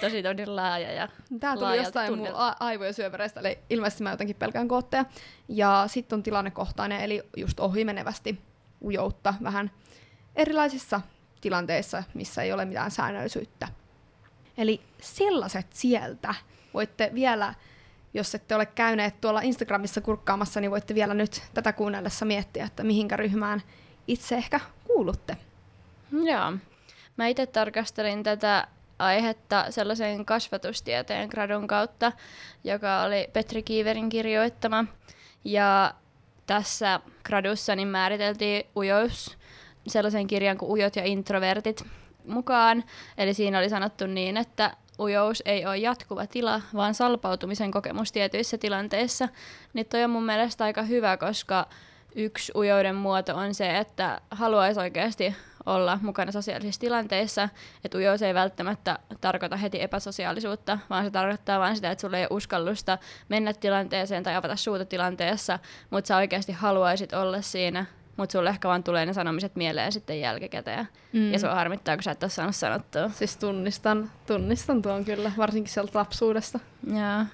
Tosi 0.00 0.22
tosi 0.22 0.46
laaja 0.46 0.92
ja 0.92 1.08
Tämä 1.40 1.56
tuli 1.56 1.76
jostain 1.76 2.18
mun 2.18 2.28
a- 2.34 2.56
aivojen 2.60 2.94
syöpäreistä, 2.94 3.40
eli 3.40 3.58
ilmeisesti 3.70 4.02
mä 4.02 4.10
jotenkin 4.10 4.36
pelkään 4.36 4.66
gootteja. 4.66 5.04
Ja 5.48 5.84
sitten 5.86 6.16
on 6.16 6.22
tilannekohtainen, 6.22 7.00
eli 7.00 7.22
just 7.36 7.60
ohimenevästi 7.60 8.38
ujoutta 8.82 9.34
vähän 9.42 9.70
erilaisissa 10.36 11.00
tilanteissa, 11.40 12.02
missä 12.14 12.42
ei 12.42 12.52
ole 12.52 12.64
mitään 12.64 12.90
säännöllisyyttä. 12.90 13.68
Eli 14.58 14.80
sellaiset 15.00 15.66
sieltä 15.72 16.34
voitte 16.74 17.10
vielä, 17.14 17.54
jos 18.14 18.34
ette 18.34 18.54
ole 18.54 18.66
käyneet 18.66 19.20
tuolla 19.20 19.40
Instagramissa 19.40 20.00
kurkkaamassa, 20.00 20.60
niin 20.60 20.70
voitte 20.70 20.94
vielä 20.94 21.14
nyt 21.14 21.42
tätä 21.54 21.72
kuunnellessa 21.72 22.24
miettiä, 22.24 22.64
että 22.64 22.84
mihinkä 22.84 23.16
ryhmään 23.16 23.62
itse 24.08 24.36
ehkä 24.36 24.60
kuulutte. 24.84 25.36
Joo. 26.12 26.52
Mä 27.16 27.26
itse 27.26 27.46
tarkastelin 27.46 28.22
tätä 28.22 28.68
aihetta 28.98 29.66
sellaisen 29.70 30.24
kasvatustieteen 30.24 31.28
gradun 31.28 31.66
kautta, 31.66 32.12
joka 32.64 33.02
oli 33.02 33.28
Petri 33.32 33.62
Kiiverin 33.62 34.08
kirjoittama. 34.08 34.84
Ja 35.44 35.94
tässä 36.46 37.00
gradussa 37.24 37.76
niin 37.76 37.88
määriteltiin 37.88 38.66
ujous 38.76 39.38
sellaisen 39.86 40.26
kirjan 40.26 40.58
kuin 40.58 40.70
Ujot 40.70 40.96
ja 40.96 41.04
introvertit 41.04 41.84
mukaan. 42.28 42.84
Eli 43.18 43.34
siinä 43.34 43.58
oli 43.58 43.68
sanottu 43.68 44.06
niin, 44.06 44.36
että 44.36 44.76
ujous 44.98 45.42
ei 45.46 45.66
ole 45.66 45.78
jatkuva 45.78 46.26
tila, 46.26 46.60
vaan 46.74 46.94
salpautumisen 46.94 47.70
kokemus 47.70 48.12
tietyissä 48.12 48.58
tilanteissa. 48.58 49.28
Niin 49.72 49.86
toi 49.86 50.04
on 50.04 50.10
mun 50.10 50.24
mielestä 50.26 50.64
aika 50.64 50.82
hyvä, 50.82 51.16
koska 51.16 51.66
yksi 52.14 52.52
ujouden 52.56 52.94
muoto 52.94 53.36
on 53.36 53.54
se, 53.54 53.78
että 53.78 54.20
haluaisi 54.30 54.80
oikeasti 54.80 55.34
olla 55.66 55.98
mukana 56.02 56.32
sosiaalisissa 56.32 56.80
tilanteissa. 56.80 57.48
Että 57.84 57.98
ujous 57.98 58.22
ei 58.22 58.34
välttämättä 58.34 58.98
tarkoita 59.20 59.56
heti 59.56 59.82
epäsosiaalisuutta, 59.82 60.78
vaan 60.90 61.04
se 61.04 61.10
tarkoittaa 61.10 61.60
vain 61.60 61.76
sitä, 61.76 61.90
että 61.90 62.02
sulla 62.02 62.18
ei 62.18 62.22
ole 62.22 62.36
uskallusta 62.36 62.98
mennä 63.28 63.52
tilanteeseen 63.52 64.22
tai 64.22 64.34
avata 64.34 64.56
suuta 64.56 64.84
tilanteessa, 64.84 65.58
mutta 65.90 66.08
sä 66.08 66.16
oikeasti 66.16 66.52
haluaisit 66.52 67.12
olla 67.12 67.42
siinä, 67.42 67.86
mutta 68.16 68.32
sulle 68.32 68.50
ehkä 68.50 68.68
vaan 68.68 68.84
tulee 68.84 69.06
ne 69.06 69.12
sanomiset 69.12 69.56
mieleen 69.56 69.92
sitten 69.92 70.20
jälkikäteen. 70.20 70.88
Mm. 71.12 71.32
Ja 71.32 71.38
sua 71.38 71.54
harmittaa, 71.54 71.96
kun 71.96 72.02
sä 72.02 72.10
et 72.10 72.22
ole 72.22 72.30
saanut 72.30 72.56
sanottua. 72.56 73.08
Siis 73.08 73.36
tunnistan, 73.36 74.10
tunnistan 74.26 74.82
tuon 74.82 75.04
kyllä, 75.04 75.32
varsinkin 75.36 75.72
sieltä 75.72 75.98
lapsuudesta. 75.98 76.60
Joo. 76.86 77.24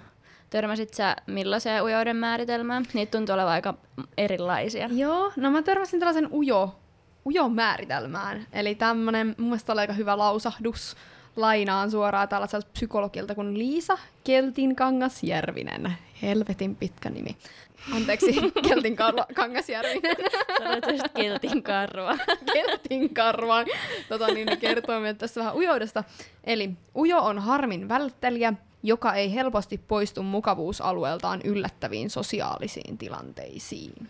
Törmäsit 0.50 0.94
sä 0.94 1.16
millaiseen 1.26 1.82
ujouden 1.82 2.16
määritelmään? 2.16 2.84
Niitä 2.94 3.10
tuntuu 3.10 3.34
olevan 3.34 3.52
aika 3.52 3.74
erilaisia. 4.18 4.88
Joo, 4.92 5.32
no 5.36 5.50
mä 5.50 5.62
törmäsin 5.62 6.00
tällaisen 6.00 6.28
ujo, 6.32 6.80
ujo 7.26 7.48
määritelmään. 7.48 8.46
Eli 8.52 8.74
tämmönen, 8.74 9.34
mun 9.38 9.48
mielestä 9.48 9.72
oli 9.72 9.80
aika 9.80 9.92
hyvä 9.92 10.18
lausahdus. 10.18 10.96
Lainaan 11.36 11.90
suoraan 11.90 12.28
tällaiselta 12.28 12.68
psykologilta 12.72 13.34
kuin 13.34 13.58
Liisa 13.58 13.98
Keltin 14.24 14.76
Kangasjärvinen. 14.76 15.92
Helvetin 16.22 16.76
pitkä 16.76 17.10
nimi. 17.10 17.36
Anteeksi, 17.92 18.32
Keltin 18.68 18.96
Kar- 18.98 19.34
Kangasjärvinen. 19.34 20.16
Sanoit 20.58 21.12
Keltin 21.14 21.62
karva. 21.62 22.16
Keltin 22.52 23.14
karva. 23.14 23.64
Tota, 24.08 24.26
niin 24.26 24.46
ne 24.46 24.56
kertoo 24.56 25.00
meille 25.00 25.14
tässä 25.14 25.40
vähän 25.40 25.56
ujoudesta. 25.56 26.04
Eli 26.44 26.70
ujo 26.96 27.18
on 27.18 27.38
harmin 27.38 27.88
välttelijä, 27.88 28.52
joka 28.82 29.14
ei 29.14 29.34
helposti 29.34 29.78
poistu 29.78 30.22
mukavuusalueeltaan 30.22 31.40
yllättäviin 31.44 32.10
sosiaalisiin 32.10 32.98
tilanteisiin. 32.98 34.08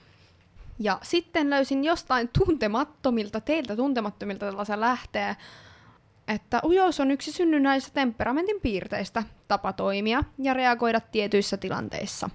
Ja 0.79 0.99
sitten 1.03 1.50
löysin 1.50 1.85
jostain 1.85 2.31
tuntemattomilta, 2.39 3.41
teiltä 3.41 3.77
tuntemattomilta 3.77 4.47
tällaisen 4.47 4.81
lähteä, 4.81 5.37
että 6.29 6.61
ujous 6.65 7.00
on 7.00 7.11
yksi 7.11 7.33
synnynnäisistä 7.33 7.95
temperamentin 7.95 8.61
piirteistä, 8.61 9.23
tapa 9.49 9.73
toimia 9.73 10.25
ja 10.39 10.55
reagoida 10.55 11.00
tietyissä 11.00 11.57
tilanteissa. 11.57 12.31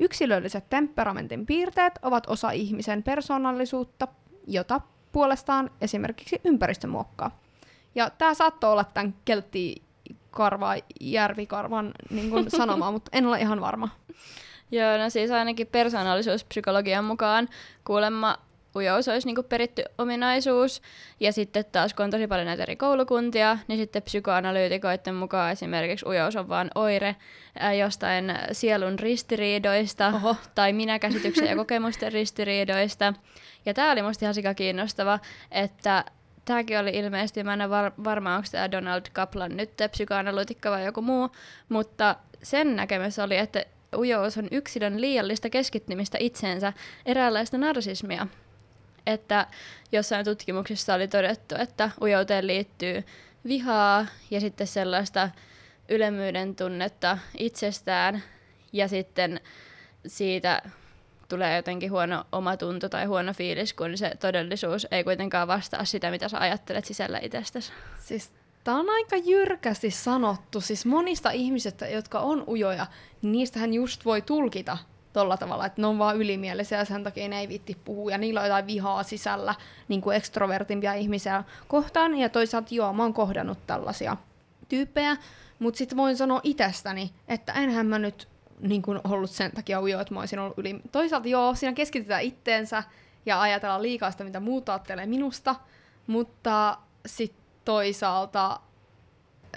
Yksilölliset 0.00 0.68
temperamentin 0.68 1.46
piirteet 1.46 1.98
ovat 2.02 2.26
osa 2.26 2.50
ihmisen 2.50 3.02
persoonallisuutta, 3.02 4.08
jota 4.46 4.80
puolestaan 5.12 5.70
esimerkiksi 5.80 6.40
ympäristö 6.44 6.86
muokkaa. 6.86 7.40
Ja 7.94 8.10
tämä 8.10 8.34
saattoi 8.34 8.72
olla 8.72 8.84
tämän 8.84 9.14
keltti 9.24 9.82
karva, 10.30 10.74
järvikarvan 11.00 11.92
niin 12.10 12.30
kuin 12.30 12.50
sanomaa, 12.58 12.92
mutta 12.92 13.10
en 13.12 13.26
ole 13.26 13.40
ihan 13.40 13.60
varma. 13.60 13.88
Joo, 14.70 14.98
no 14.98 15.10
siis 15.10 15.30
ainakin 15.30 15.66
persoonallisuuspsykologian 15.66 17.04
mukaan 17.04 17.48
kuulemma 17.84 18.38
ujous 18.78 19.08
olisi 19.08 19.26
niinku 19.26 19.42
peritty 19.42 19.84
ominaisuus. 19.98 20.82
Ja 21.20 21.32
sitten 21.32 21.64
taas, 21.72 21.94
kun 21.94 22.04
on 22.04 22.10
tosi 22.10 22.26
paljon 22.26 22.46
näitä 22.46 22.62
eri 22.62 22.76
koulukuntia, 22.76 23.58
niin 23.68 23.78
sitten 23.78 24.02
psykoanalyytikoiden 24.02 25.14
mukaan 25.14 25.52
esimerkiksi 25.52 26.06
ujous 26.08 26.36
on 26.36 26.48
vain 26.48 26.70
oire 26.74 27.16
ää, 27.58 27.74
jostain 27.74 28.34
sielun 28.52 28.98
ristiriidoista 28.98 30.08
Oho. 30.08 30.36
tai 30.54 30.72
minäkäsityksen 30.72 31.48
ja 31.50 31.56
kokemusten 31.56 32.12
ristiriidoista. 32.12 33.14
Ja 33.66 33.74
tämä 33.74 33.92
oli 33.92 34.02
musta 34.02 34.24
ihan 34.24 34.34
sika 34.34 34.54
kiinnostava, 34.54 35.18
että 35.50 36.04
tämäkin 36.44 36.78
oli 36.78 36.90
ilmeisesti, 36.90 37.44
mä 37.44 37.52
en 37.52 37.60
ole 37.60 37.70
var- 37.70 37.92
varma, 38.04 38.36
onko 38.36 38.48
tämä 38.52 38.70
Donald 38.70 39.02
Kaplan 39.12 39.56
nyt 39.56 39.70
psykoanalytikka 39.90 40.70
vai 40.70 40.84
joku 40.84 41.02
muu, 41.02 41.30
mutta 41.68 42.16
sen 42.42 42.76
näkemys 42.76 43.18
oli, 43.18 43.36
että 43.36 43.64
ujous 43.96 44.38
on 44.38 44.48
yksilön 44.50 45.00
liiallista 45.00 45.50
keskittymistä 45.50 46.18
itseensä, 46.20 46.72
eräänlaista 47.06 47.58
narsismia. 47.58 48.26
Että 49.08 49.46
jossain 49.92 50.24
tutkimuksissa 50.24 50.94
oli 50.94 51.08
todettu, 51.08 51.54
että 51.58 51.90
ujouteen 52.02 52.46
liittyy 52.46 53.04
vihaa 53.44 54.06
ja 54.30 54.40
sitten 54.40 54.66
sellaista 54.66 55.30
ylemmyyden 55.88 56.56
tunnetta 56.56 57.18
itsestään 57.38 58.22
ja 58.72 58.88
sitten 58.88 59.40
siitä 60.06 60.62
tulee 61.28 61.56
jotenkin 61.56 61.90
huono 61.90 62.24
omatunto 62.32 62.88
tai 62.88 63.04
huono 63.04 63.32
fiilis, 63.32 63.72
kun 63.72 63.98
se 63.98 64.12
todellisuus 64.20 64.86
ei 64.90 65.04
kuitenkaan 65.04 65.48
vastaa 65.48 65.84
sitä, 65.84 66.10
mitä 66.10 66.28
sä 66.28 66.38
ajattelet 66.38 66.84
sisällä 66.84 67.18
itsestäsi. 67.22 67.72
Siis 67.98 68.30
tää 68.64 68.74
on 68.74 68.90
aika 68.90 69.16
jyrkästi 69.16 69.90
sanottu. 69.90 70.60
Siis 70.60 70.86
monista 70.86 71.30
ihmisistä, 71.30 71.88
jotka 71.88 72.20
on 72.20 72.44
ujoja, 72.48 72.86
niistähän 73.22 73.74
just 73.74 74.04
voi 74.04 74.22
tulkita 74.22 74.78
tolla 75.12 75.36
tavalla, 75.36 75.66
että 75.66 75.82
ne 75.82 75.86
on 75.86 75.98
vaan 75.98 76.16
ylimielisiä 76.16 76.78
ja 76.78 76.84
sen 76.84 77.04
takia 77.04 77.28
ne 77.28 77.40
ei 77.40 77.48
viitti 77.48 77.76
puhua. 77.84 78.10
Ja 78.10 78.18
niillä 78.18 78.40
on 78.40 78.46
jotain 78.46 78.66
vihaa 78.66 79.02
sisällä 79.02 79.54
niin 79.88 80.00
kuin 80.00 80.16
ekstrovertimpia 80.16 80.94
ihmisiä 80.94 81.44
kohtaan. 81.68 82.18
Ja 82.18 82.28
toisaalta 82.28 82.74
joo, 82.74 82.92
mä 82.92 83.02
oon 83.02 83.14
kohdannut 83.14 83.58
tällaisia 83.66 84.16
tyyppejä, 84.68 85.16
mutta 85.58 85.78
sitten 85.78 85.98
voin 85.98 86.16
sanoa 86.16 86.40
itsestäni, 86.42 87.10
että 87.28 87.52
enhän 87.52 87.86
mä 87.86 87.98
nyt 87.98 88.28
niin 88.60 88.82
kuin 88.82 89.00
ollut 89.04 89.30
sen 89.30 89.52
takia 89.52 89.80
ujo, 89.80 90.00
että 90.00 90.14
mä 90.14 90.20
olisin 90.20 90.38
ollut 90.38 90.58
yli... 90.58 90.80
Toisaalta 90.92 91.28
joo, 91.28 91.54
siinä 91.54 91.72
keskitytään 91.72 92.22
itteensä 92.22 92.82
ja 93.26 93.40
ajatellaan 93.40 93.82
liikaa 93.82 94.10
sitä, 94.10 94.24
mitä 94.24 94.40
muut 94.40 94.68
ajattelee 94.68 95.06
minusta, 95.06 95.54
mutta 96.06 96.78
sitten 97.06 97.44
toisaalta 97.64 98.60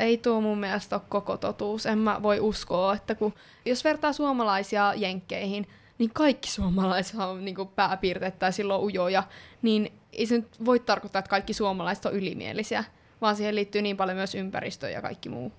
ei 0.01 0.17
tuo 0.17 0.41
mun 0.41 0.59
mielestä 0.59 0.95
ole 0.95 1.03
koko 1.09 1.37
totuus. 1.37 1.85
En 1.85 1.97
mä 1.97 2.23
voi 2.23 2.39
uskoa, 2.39 2.93
että 2.93 3.15
kun, 3.15 3.33
jos 3.65 3.83
vertaa 3.83 4.13
suomalaisia 4.13 4.93
jenkkeihin, 4.95 5.67
niin 5.97 6.11
kaikki 6.13 6.51
suomalaiset 6.51 7.19
on 7.19 7.45
niin 7.45 7.55
pääpiirteet 7.75 8.39
tai 8.39 8.53
silloin 8.53 8.81
ujoja, 8.81 9.23
niin 9.61 9.91
ei 10.13 10.25
se 10.25 10.35
nyt 10.35 10.65
voi 10.65 10.79
tarkoittaa, 10.79 11.19
että 11.19 11.29
kaikki 11.29 11.53
suomalaiset 11.53 12.05
on 12.05 12.13
ylimielisiä, 12.13 12.83
vaan 13.21 13.35
siihen 13.35 13.55
liittyy 13.55 13.81
niin 13.81 13.97
paljon 13.97 14.17
myös 14.17 14.35
ympäristö 14.35 14.89
ja 14.89 15.01
kaikki 15.01 15.29
muu. 15.29 15.51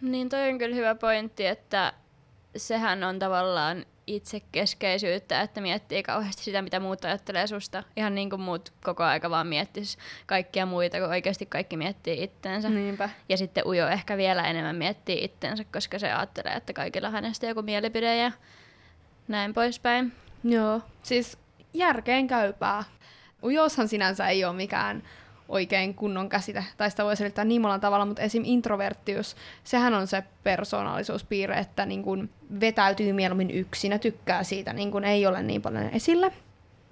Niin 0.00 0.28
toi 0.28 0.48
on 0.48 0.58
kyllä 0.58 0.76
hyvä 0.76 0.94
pointti, 0.94 1.46
että 1.46 1.92
sehän 2.56 3.04
on 3.04 3.18
tavallaan 3.18 3.86
itsekeskeisyyttä, 4.16 5.40
että 5.40 5.60
miettii 5.60 6.02
kauheasti 6.02 6.42
sitä, 6.42 6.62
mitä 6.62 6.80
muut 6.80 7.04
ajattelee 7.04 7.46
susta. 7.46 7.82
Ihan 7.96 8.14
niin 8.14 8.30
kuin 8.30 8.40
muut 8.40 8.72
koko 8.84 9.04
aika 9.04 9.30
vaan 9.30 9.46
miettis 9.46 9.98
kaikkia 10.26 10.66
muita, 10.66 10.98
kun 11.00 11.08
oikeasti 11.08 11.46
kaikki 11.46 11.76
miettii 11.76 12.22
itteensä. 12.22 12.68
Niinpä. 12.68 13.08
Ja 13.28 13.36
sitten 13.36 13.66
Ujo 13.66 13.88
ehkä 13.88 14.16
vielä 14.16 14.42
enemmän 14.42 14.76
miettii 14.76 15.24
itteensä, 15.24 15.64
koska 15.64 15.98
se 15.98 16.12
ajattelee, 16.12 16.52
että 16.52 16.72
kaikilla 16.72 17.08
on 17.08 17.14
hänestä 17.14 17.46
joku 17.46 17.62
mielipide 17.62 18.16
ja 18.16 18.32
näin 19.28 19.54
poispäin. 19.54 20.12
Joo. 20.44 20.80
Siis 21.02 21.38
järkeen 21.74 22.26
käypää. 22.26 22.84
Ujoushan 23.42 23.88
sinänsä 23.88 24.28
ei 24.28 24.44
ole 24.44 24.56
mikään 24.56 25.02
oikein 25.50 25.94
kunnon 25.94 26.28
käsite, 26.28 26.64
tai 26.76 26.90
sitä 26.90 27.04
voi 27.04 27.16
selittää 27.16 27.44
niin 27.44 27.60
monella 27.60 27.78
tavalla, 27.78 28.04
mutta 28.04 28.22
esim. 28.22 28.42
introverttius, 28.46 29.36
sehän 29.64 29.94
on 29.94 30.06
se 30.06 30.22
persoonallisuuspiirre, 30.42 31.58
että 31.58 31.86
niin 31.86 32.02
kun 32.02 32.30
vetäytyy 32.60 33.12
mieluummin 33.12 33.50
yksin 33.50 33.92
ja 33.92 33.98
tykkää 33.98 34.42
siitä, 34.42 34.72
niin 34.72 34.90
kun 34.90 35.04
ei 35.04 35.26
ole 35.26 35.42
niin 35.42 35.62
paljon 35.62 35.90
esillä. 35.90 36.30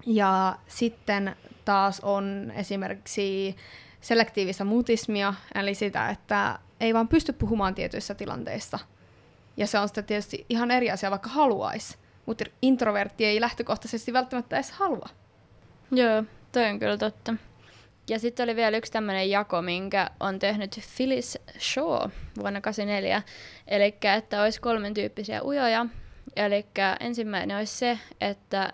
Ja 0.05 0.55
sitten 0.67 1.35
taas 1.65 1.99
on 1.99 2.53
esimerkiksi 2.55 3.55
selektiivistä 4.01 4.63
mutismia, 4.63 5.33
eli 5.55 5.75
sitä, 5.75 6.09
että 6.09 6.59
ei 6.79 6.93
vaan 6.93 7.07
pysty 7.07 7.33
puhumaan 7.33 7.75
tietyissä 7.75 8.15
tilanteissa. 8.15 8.79
Ja 9.57 9.67
se 9.67 9.79
on 9.79 9.87
sitten 9.87 10.05
tietysti 10.05 10.45
ihan 10.49 10.71
eri 10.71 10.91
asia, 10.91 11.11
vaikka 11.11 11.29
haluaisi. 11.29 11.97
Mutta 12.25 12.45
introvertti 12.61 13.25
ei 13.25 13.41
lähtökohtaisesti 13.41 14.13
välttämättä 14.13 14.55
edes 14.55 14.71
halua. 14.71 15.09
Joo, 15.91 16.23
toi 16.51 16.65
on 16.69 16.79
kyllä 16.79 16.97
totta. 16.97 17.33
Ja 18.09 18.19
sitten 18.19 18.43
oli 18.43 18.55
vielä 18.55 18.77
yksi 18.77 18.91
tämmöinen 18.91 19.29
jako, 19.29 19.61
minkä 19.61 20.09
on 20.19 20.39
tehnyt 20.39 20.79
Phyllis 20.97 21.37
Shaw 21.59 21.85
vuonna 21.85 22.61
1984. 22.61 23.21
Eli 23.67 23.95
että 24.17 24.41
olisi 24.41 24.61
kolmen 24.61 24.93
tyyppisiä 24.93 25.43
ujoja. 25.43 25.85
Eli 26.35 26.65
ensimmäinen 26.99 27.57
olisi 27.57 27.77
se, 27.77 27.99
että 28.21 28.73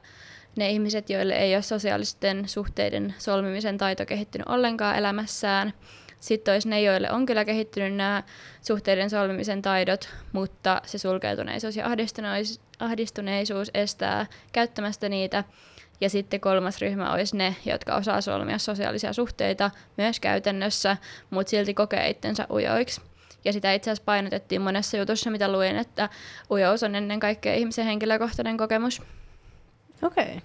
ne 0.55 0.69
ihmiset, 0.69 1.09
joille 1.09 1.35
ei 1.35 1.55
ole 1.55 1.61
sosiaalisten 1.61 2.49
suhteiden 2.49 3.15
solmimisen 3.17 3.77
taito 3.77 4.05
kehittynyt 4.05 4.47
ollenkaan 4.47 4.95
elämässään. 4.95 5.73
Sitten 6.19 6.53
olisi 6.53 6.69
ne, 6.69 6.81
joille 6.81 7.11
on 7.11 7.25
kyllä 7.25 7.45
kehittynyt 7.45 7.95
nämä 7.95 8.23
suhteiden 8.61 9.09
solmimisen 9.09 9.61
taidot, 9.61 10.09
mutta 10.31 10.81
se 10.85 10.97
sulkeutuneisuus 10.97 11.75
ja 11.75 11.85
ahdistuneisuus 12.79 13.71
estää 13.73 14.25
käyttämästä 14.51 15.09
niitä. 15.09 15.43
Ja 16.01 16.09
sitten 16.09 16.39
kolmas 16.39 16.81
ryhmä 16.81 17.13
olisi 17.13 17.37
ne, 17.37 17.55
jotka 17.65 17.95
osaa 17.95 18.21
solmia 18.21 18.57
sosiaalisia 18.57 19.13
suhteita 19.13 19.71
myös 19.97 20.19
käytännössä, 20.19 20.97
mutta 21.29 21.49
silti 21.49 21.73
kokee 21.73 22.09
itsensä 22.09 22.47
ujoiksi. 22.51 23.01
Ja 23.45 23.53
sitä 23.53 23.73
itse 23.73 23.91
asiassa 23.91 24.05
painotettiin 24.05 24.61
monessa 24.61 24.97
jutussa, 24.97 25.31
mitä 25.31 25.51
luin, 25.51 25.75
että 25.75 26.09
ujous 26.51 26.83
on 26.83 26.95
ennen 26.95 27.19
kaikkea 27.19 27.55
ihmisen 27.55 27.85
henkilökohtainen 27.85 28.57
kokemus. 28.57 29.01
Okei. 30.01 30.23
Okay. 30.23 30.39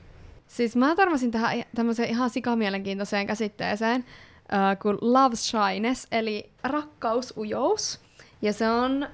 Siis 0.48 0.76
mä 0.76 0.96
törmäsin 0.96 1.30
tähän 1.30 1.64
tämmöiseen 1.74 2.08
ihan 2.08 2.30
sikamielenkiintoiseen 2.30 3.26
käsitteeseen 3.26 4.04
äh, 4.52 4.78
kuin 4.82 4.98
love 5.00 5.36
shyness, 5.36 6.06
eli 6.12 6.50
rakkausujous. 6.62 8.00
Ja 8.42 8.52
se 8.52 8.70
on 8.70 9.08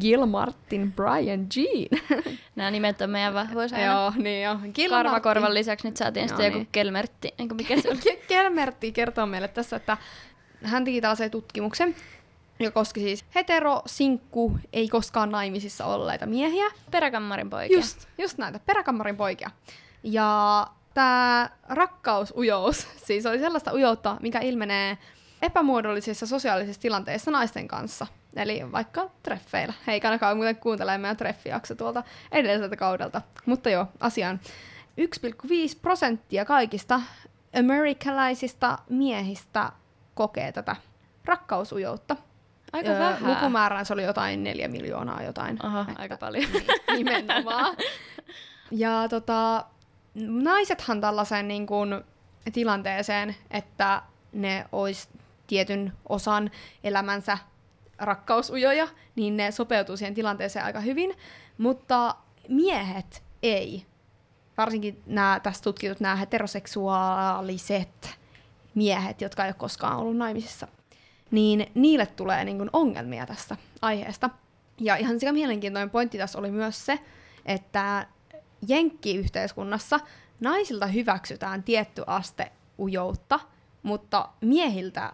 Gil 0.00 0.26
Martin, 0.26 0.92
Brian 0.92 1.46
Jean. 1.56 2.24
Nämä 2.56 2.70
nimet 2.70 3.00
on 3.00 3.10
meidän 3.10 3.34
vahvuus 3.34 3.72
aina. 3.72 3.84
Joo, 3.84 4.12
niin 4.16 4.42
jo. 4.42 4.58
Gil 4.74 4.90
Karvakorvan 4.90 5.42
Martin. 5.42 5.54
lisäksi 5.54 5.88
nyt 5.88 5.96
saatiin 5.96 6.22
Joo, 6.22 6.28
sitten 6.28 6.46
joku 6.46 6.58
niin. 6.58 6.68
kelmertti, 6.72 7.34
eikö 7.38 7.54
mikä 7.54 7.80
se 7.80 7.88
oli? 7.90 7.98
Ke- 7.98 8.26
Kelmertti 8.28 8.92
kertoo 8.92 9.26
meille 9.26 9.48
tässä, 9.48 9.76
että 9.76 9.96
hän 10.62 10.84
teki 10.84 11.00
tällaisen 11.00 11.30
tutkimuksen, 11.30 11.94
joka 12.60 12.74
koski 12.74 13.00
siis 13.00 13.24
hetero, 13.34 13.82
sinkku, 13.86 14.58
ei 14.72 14.88
koskaan 14.88 15.30
naimisissa 15.30 15.84
olleita 15.84 16.26
miehiä. 16.26 16.70
Peräkammarin 16.90 17.50
poikia. 17.50 17.78
Just, 17.78 18.06
just 18.18 18.38
näitä, 18.38 18.60
peräkammarin 18.66 19.16
poikia. 19.16 19.50
Ja 20.02 20.66
tämä 20.94 21.50
rakkausujous, 21.68 22.88
siis 23.06 23.26
oli 23.26 23.38
sellaista 23.38 23.72
ujoutta, 23.72 24.16
mikä 24.20 24.40
ilmenee 24.40 24.98
epämuodollisissa 25.42 26.26
sosiaalisissa 26.26 26.82
tilanteissa 26.82 27.30
naisten 27.30 27.68
kanssa. 27.68 28.06
Eli 28.36 28.72
vaikka 28.72 29.10
treffeillä. 29.22 29.74
Hei, 29.86 30.00
kannakaan 30.00 30.36
muuten 30.36 30.56
kuuntelemaan 30.56 31.00
meidän 31.00 31.16
treffijakso 31.16 31.74
tuolta 31.74 32.02
edelliseltä 32.32 32.76
kaudelta. 32.76 33.22
Mutta 33.46 33.70
joo, 33.70 33.86
asiaan. 34.00 34.40
1,5 35.00 35.78
prosenttia 35.82 36.44
kaikista 36.44 37.00
amerikkalaisista 37.58 38.78
miehistä 38.88 39.72
kokee 40.14 40.52
tätä 40.52 40.76
rakkausujoutta. 41.24 42.16
Aika 42.72 42.88
Öö, 42.90 42.98
vähän. 42.98 43.30
Lukumäärään 43.30 43.86
se 43.86 43.92
oli 43.92 44.02
jotain 44.04 44.44
neljä 44.44 44.68
miljoonaa 44.68 45.22
jotain. 45.22 45.58
Aha, 45.66 45.80
Että- 45.88 46.02
aika 46.02 46.16
paljon. 46.16 46.50
Nimenomaan. 46.96 47.76
Ja 48.70 49.06
tota, 49.10 49.64
naisethan 50.14 51.00
tällaiseen 51.00 51.48
niin 51.48 51.66
kuin, 51.66 52.04
tilanteeseen, 52.52 53.36
että 53.50 54.02
ne 54.32 54.64
ois 54.72 55.08
tietyn 55.46 55.92
osan 56.08 56.50
elämänsä 56.84 57.38
rakkausujoja, 58.04 58.88
niin 59.16 59.36
ne 59.36 59.50
sopeutuu 59.50 59.96
siihen 59.96 60.14
tilanteeseen 60.14 60.64
aika 60.64 60.80
hyvin, 60.80 61.14
mutta 61.58 62.14
miehet 62.48 63.22
ei. 63.42 63.86
Varsinkin 64.56 65.02
nämä 65.06 65.40
tässä 65.42 65.62
tutkitut 65.64 66.00
nämä 66.00 66.16
heteroseksuaaliset 66.16 68.10
miehet, 68.74 69.20
jotka 69.20 69.44
ei 69.44 69.48
ole 69.48 69.54
koskaan 69.54 69.96
ollut 69.96 70.16
naimisissa, 70.16 70.68
niin 71.30 71.66
niille 71.74 72.06
tulee 72.06 72.44
niin 72.44 72.58
kuin 72.58 72.70
ongelmia 72.72 73.26
tästä 73.26 73.56
aiheesta. 73.82 74.30
Ja 74.80 74.96
ihan 74.96 75.20
sekä 75.20 75.32
mielenkiintoinen 75.32 75.90
pointti 75.90 76.18
tässä 76.18 76.38
oli 76.38 76.50
myös 76.50 76.86
se, 76.86 76.98
että 77.46 78.06
jenkkiyhteiskunnassa 78.68 80.00
naisilta 80.40 80.86
hyväksytään 80.86 81.62
tietty 81.62 82.04
aste 82.06 82.52
ujoutta, 82.78 83.40
mutta 83.82 84.28
miehiltä 84.40 85.12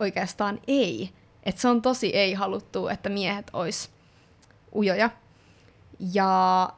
oikeastaan 0.00 0.60
ei. 0.66 1.10
Et 1.44 1.58
se 1.58 1.68
on 1.68 1.82
tosi 1.82 2.16
ei 2.16 2.34
haluttu, 2.34 2.88
että 2.88 3.08
miehet 3.08 3.50
ois 3.52 3.90
ujoja. 4.74 5.10
Ja 6.12 6.70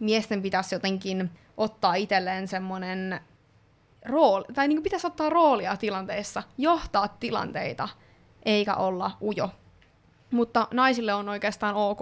miesten 0.00 0.42
pitäisi 0.42 0.74
jotenkin 0.74 1.30
ottaa 1.56 1.94
itselleen 1.94 2.48
semmoinen 2.48 3.20
rooli, 4.04 4.44
tai 4.54 4.68
niin 4.68 4.82
pitäisi 4.82 5.06
ottaa 5.06 5.30
roolia 5.30 5.76
tilanteessa, 5.76 6.42
johtaa 6.58 7.08
tilanteita, 7.08 7.88
eikä 8.44 8.74
olla 8.74 9.10
ujo. 9.22 9.50
Mutta 10.30 10.68
naisille 10.70 11.14
on 11.14 11.28
oikeastaan 11.28 11.74
ok 11.74 12.00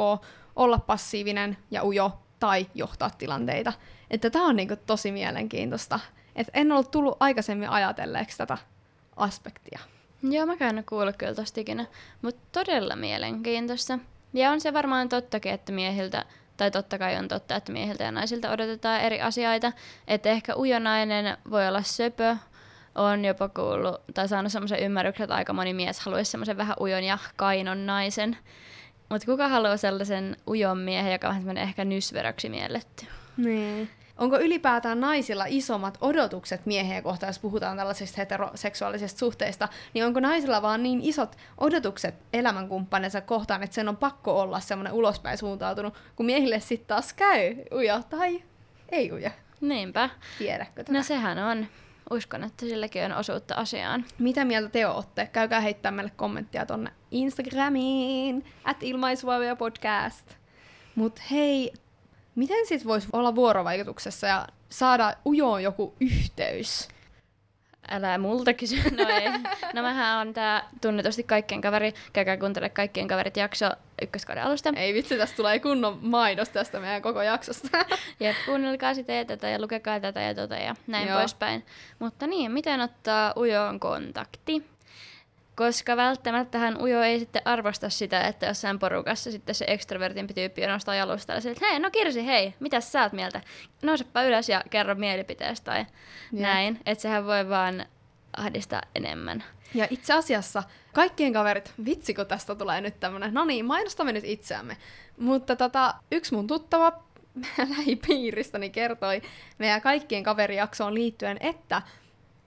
olla 0.57 0.79
passiivinen 0.79 1.57
ja 1.71 1.85
ujo 1.85 2.23
tai 2.41 2.67
johtaa 2.75 3.11
tilanteita. 3.11 3.73
Että 4.11 4.31
tämä 4.31 4.47
on 4.47 4.57
niinku 4.57 4.77
tosi 4.87 5.13
mielenkiintoista. 5.13 6.01
Et 6.37 6.51
en 6.55 6.73
ollut 6.73 6.91
tullut 6.91 7.17
aikaisemmin 7.21 7.69
ajatelleeksi 7.69 8.39
tätä 8.39 8.59
aspektia. 9.17 9.79
Joo, 10.23 10.47
mä 10.47 10.53
ole 10.53 10.83
kuullut 10.89 11.17
kyllä 11.17 11.35
tosta 11.35 11.61
ikinä, 11.61 11.87
mutta 12.23 12.41
todella 12.53 12.97
mielenkiintoista. 12.97 13.99
Ja 14.33 14.51
on 14.51 14.61
se 14.61 14.73
varmaan 14.73 15.09
tottakin, 15.09 15.53
että 15.53 15.73
miehiltä, 15.73 16.25
tai 16.57 16.71
totta 16.71 16.99
kai 16.99 17.17
on 17.17 17.29
totta, 17.29 17.57
että 17.57 17.73
miehiltä 17.73 18.05
ja 18.05 18.13
naisilta 18.13 18.51
odotetaan 18.51 19.01
eri 19.01 19.21
asioita. 19.21 19.73
Että 20.09 20.29
ehkä 20.29 20.57
ujonainen 20.57 21.37
voi 21.51 21.69
olla 21.69 21.83
söpö, 21.83 22.37
on 22.95 23.25
jopa 23.25 23.49
kuullut 23.49 24.01
tai 24.15 24.29
saanut 24.29 24.53
semmoisen 24.53 24.81
ymmärryksen, 24.81 25.25
että 25.25 25.35
aika 25.35 25.53
moni 25.53 25.75
mies 25.75 26.01
haluaisi 26.01 26.31
semmoisen 26.31 26.57
vähän 26.57 26.77
ujon 26.81 27.05
ja 27.05 27.19
kainon 27.37 27.87
naisen. 27.87 28.37
Mutta 29.09 29.27
kuka 29.27 29.49
haluaa 29.49 29.77
sellaisen 29.77 30.37
ujon 30.47 30.79
miehen, 30.79 31.13
joka 31.13 31.29
on 31.29 31.59
ehkä 31.59 31.85
nysveröksi 31.85 32.49
mielletty? 32.49 33.07
Niin. 33.37 33.91
Onko 34.19 34.41
ylipäätään 34.41 35.01
naisilla 35.01 35.45
isommat 35.49 35.99
odotukset 36.01 36.67
miehiä 36.67 37.03
kohtaan, 37.03 37.29
jos 37.29 37.39
puhutaan 37.39 37.77
tällaisista 37.77 38.21
heteroseksuaalisista 38.21 39.19
suhteista, 39.19 39.69
niin 39.95 40.07
onko 40.07 40.21
naisilla 40.21 40.63
vaan 40.63 40.83
niin 40.83 41.01
isot 41.03 41.37
odotukset 41.59 42.15
elämänkumppanensa 42.33 43.21
kohtaan, 43.21 43.63
että 43.63 43.75
sen 43.75 43.89
on 43.89 43.97
pakko 43.97 44.41
olla 44.41 44.61
semmoinen 44.61 44.93
ulospäin 44.93 45.39
suuntautunut, 45.39 45.95
kun 46.17 46.27
miehille 46.27 46.61
sitten 46.61 46.87
taas 46.87 47.13
käy 47.13 47.57
uja 47.75 48.03
tai 48.03 48.43
ei 48.89 49.13
uja. 49.13 49.31
Niinpä. 49.61 50.11
Tiedätkö 50.39 50.85
tätä? 50.85 50.93
No 50.93 51.03
sehän 51.03 51.39
on. 51.39 51.67
Uskon, 52.11 52.45
että 52.45 52.67
silläkin 52.67 53.05
on 53.05 53.13
osuutta 53.13 53.55
asiaan. 53.55 54.05
Mitä 54.19 54.45
mieltä 54.45 54.69
te 54.69 54.87
ootte? 54.87 55.29
Käykää 55.33 55.61
heittää 55.61 55.93
meille 55.93 56.13
kommenttia 56.17 56.67
tonne 56.67 56.91
Instagramiin, 57.11 58.45
at 58.65 58.83
ilmaisuavia 58.83 59.57
podcast. 59.57 60.37
Mut 60.95 61.21
hei, 61.31 61.73
miten 62.35 62.67
sit 62.67 62.87
voisi 62.87 63.09
olla 63.13 63.35
vuorovaikutuksessa 63.35 64.27
ja 64.27 64.47
saada 64.69 65.15
ujoon 65.27 65.63
joku 65.63 65.95
yhteys? 66.01 66.89
Älä 67.91 68.19
multa 68.19 68.53
kysy. 68.55 68.77
No 68.97 69.09
ei. 69.09 69.29
No 69.75 69.83
mähän 69.83 70.19
on 70.19 70.35
tää 70.35 70.69
tunnetusti 70.81 71.23
kaikkien 71.23 71.61
kaveri. 71.61 71.95
Käykää 72.13 72.37
kuuntele 72.37 72.69
kaikkien 72.69 73.09
kaverit 73.09 73.37
jakso 73.37 73.71
ykköskauden 74.03 74.45
alusta. 74.45 74.73
Ei 74.77 74.95
vitsi, 74.95 75.19
tästä 75.19 75.37
tulee 75.37 75.59
kunnon 75.59 75.99
mainos 76.03 76.49
tästä 76.49 76.81
meidän 76.81 77.03
koko 77.03 77.23
jaksosta. 77.23 77.69
Ja 78.21 78.35
kuunnelkaa 78.47 78.95
sitä 78.95 79.13
ja 79.13 79.25
tätä 79.25 79.49
ja 79.49 79.61
lukekaa 79.61 80.01
tätä 80.01 80.21
ja 80.21 80.35
tota 80.35 80.55
ja 80.55 80.75
näin 80.87 81.09
Joo. 81.09 81.19
poispäin. 81.19 81.67
Mutta 81.99 82.27
niin, 82.27 82.53
miten 82.53 82.81
ottaa 82.81 83.33
ujoon 83.37 83.81
kontakti? 83.81 84.72
Koska 85.57 85.97
välttämättähän 85.97 86.83
ujo 86.83 87.03
ei 87.03 87.19
sitten 87.19 87.43
arvosta 87.45 87.91
sitä, 87.91 88.21
että 88.21 88.47
jossain 88.47 88.79
porukassa 88.79 89.31
sitten 89.31 89.55
se 89.55 89.65
ekstrovertimpi 89.69 90.35
tyyppi 90.35 90.67
nostaa 90.67 90.95
jalustalla 90.95 91.41
sille, 91.41 91.53
että 91.53 91.67
hei, 91.67 91.79
no 91.79 91.91
Kirsi, 91.91 92.27
hei, 92.27 92.55
mitä 92.61 92.81
sä 92.81 93.03
oot 93.03 93.13
mieltä? 93.13 93.41
Nousepa 93.83 94.23
ylös 94.23 94.49
ja 94.49 94.63
kerro 94.71 94.95
mielipiteestä 94.95 95.65
tai 95.65 95.79
Jep. 95.79 96.43
näin. 96.43 96.81
Että 96.87 97.03
sehän 97.03 97.27
voi 97.27 97.49
vaan 97.49 97.87
ahdistaa 98.37 98.83
enemmän. 98.95 99.45
Ja 99.75 99.87
itse 99.91 100.13
asiassa 100.13 100.63
kaikkien 100.93 101.33
kaverit, 101.33 101.73
vitsi 101.85 102.15
kun 102.15 102.27
tästä 102.27 102.55
tulee 102.55 102.81
nyt 102.81 103.01
tämmönen, 103.01 103.35
no 103.35 103.45
niin, 103.45 103.65
mainostamme 103.65 104.13
nyt 104.13 104.25
itseämme. 104.25 104.77
Mutta 105.19 105.57
tota, 105.57 105.95
yksi 106.13 106.35
mun 106.35 106.47
tuttava 106.47 106.93
lähipiiristäni 107.77 108.71
kertoi 108.71 109.23
meidän 109.59 109.81
kaikkien 109.81 110.23
kaverijaksoon 110.23 110.95
liittyen, 110.95 111.37
että 111.41 111.83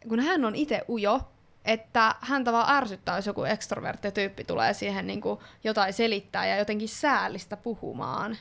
kun 0.10 0.20
hän 0.20 0.46
on 0.46 0.56
itse 0.56 0.82
ujo, 0.90 1.22
että 1.66 2.16
häntä 2.22 2.52
vaan 2.52 2.78
ärsyttää, 2.78 3.16
jos 3.16 3.26
joku 3.26 3.44
ekstrovertti 3.44 4.12
tyyppi 4.12 4.44
tulee 4.44 4.74
siihen 4.74 5.08
niin 5.08 5.22
kuin 5.22 5.40
jotain 5.64 5.94
selittää 5.94 6.48
ja 6.48 6.58
jotenkin 6.58 6.90
säällistä 6.90 7.58
puhumaan. 7.58 8.38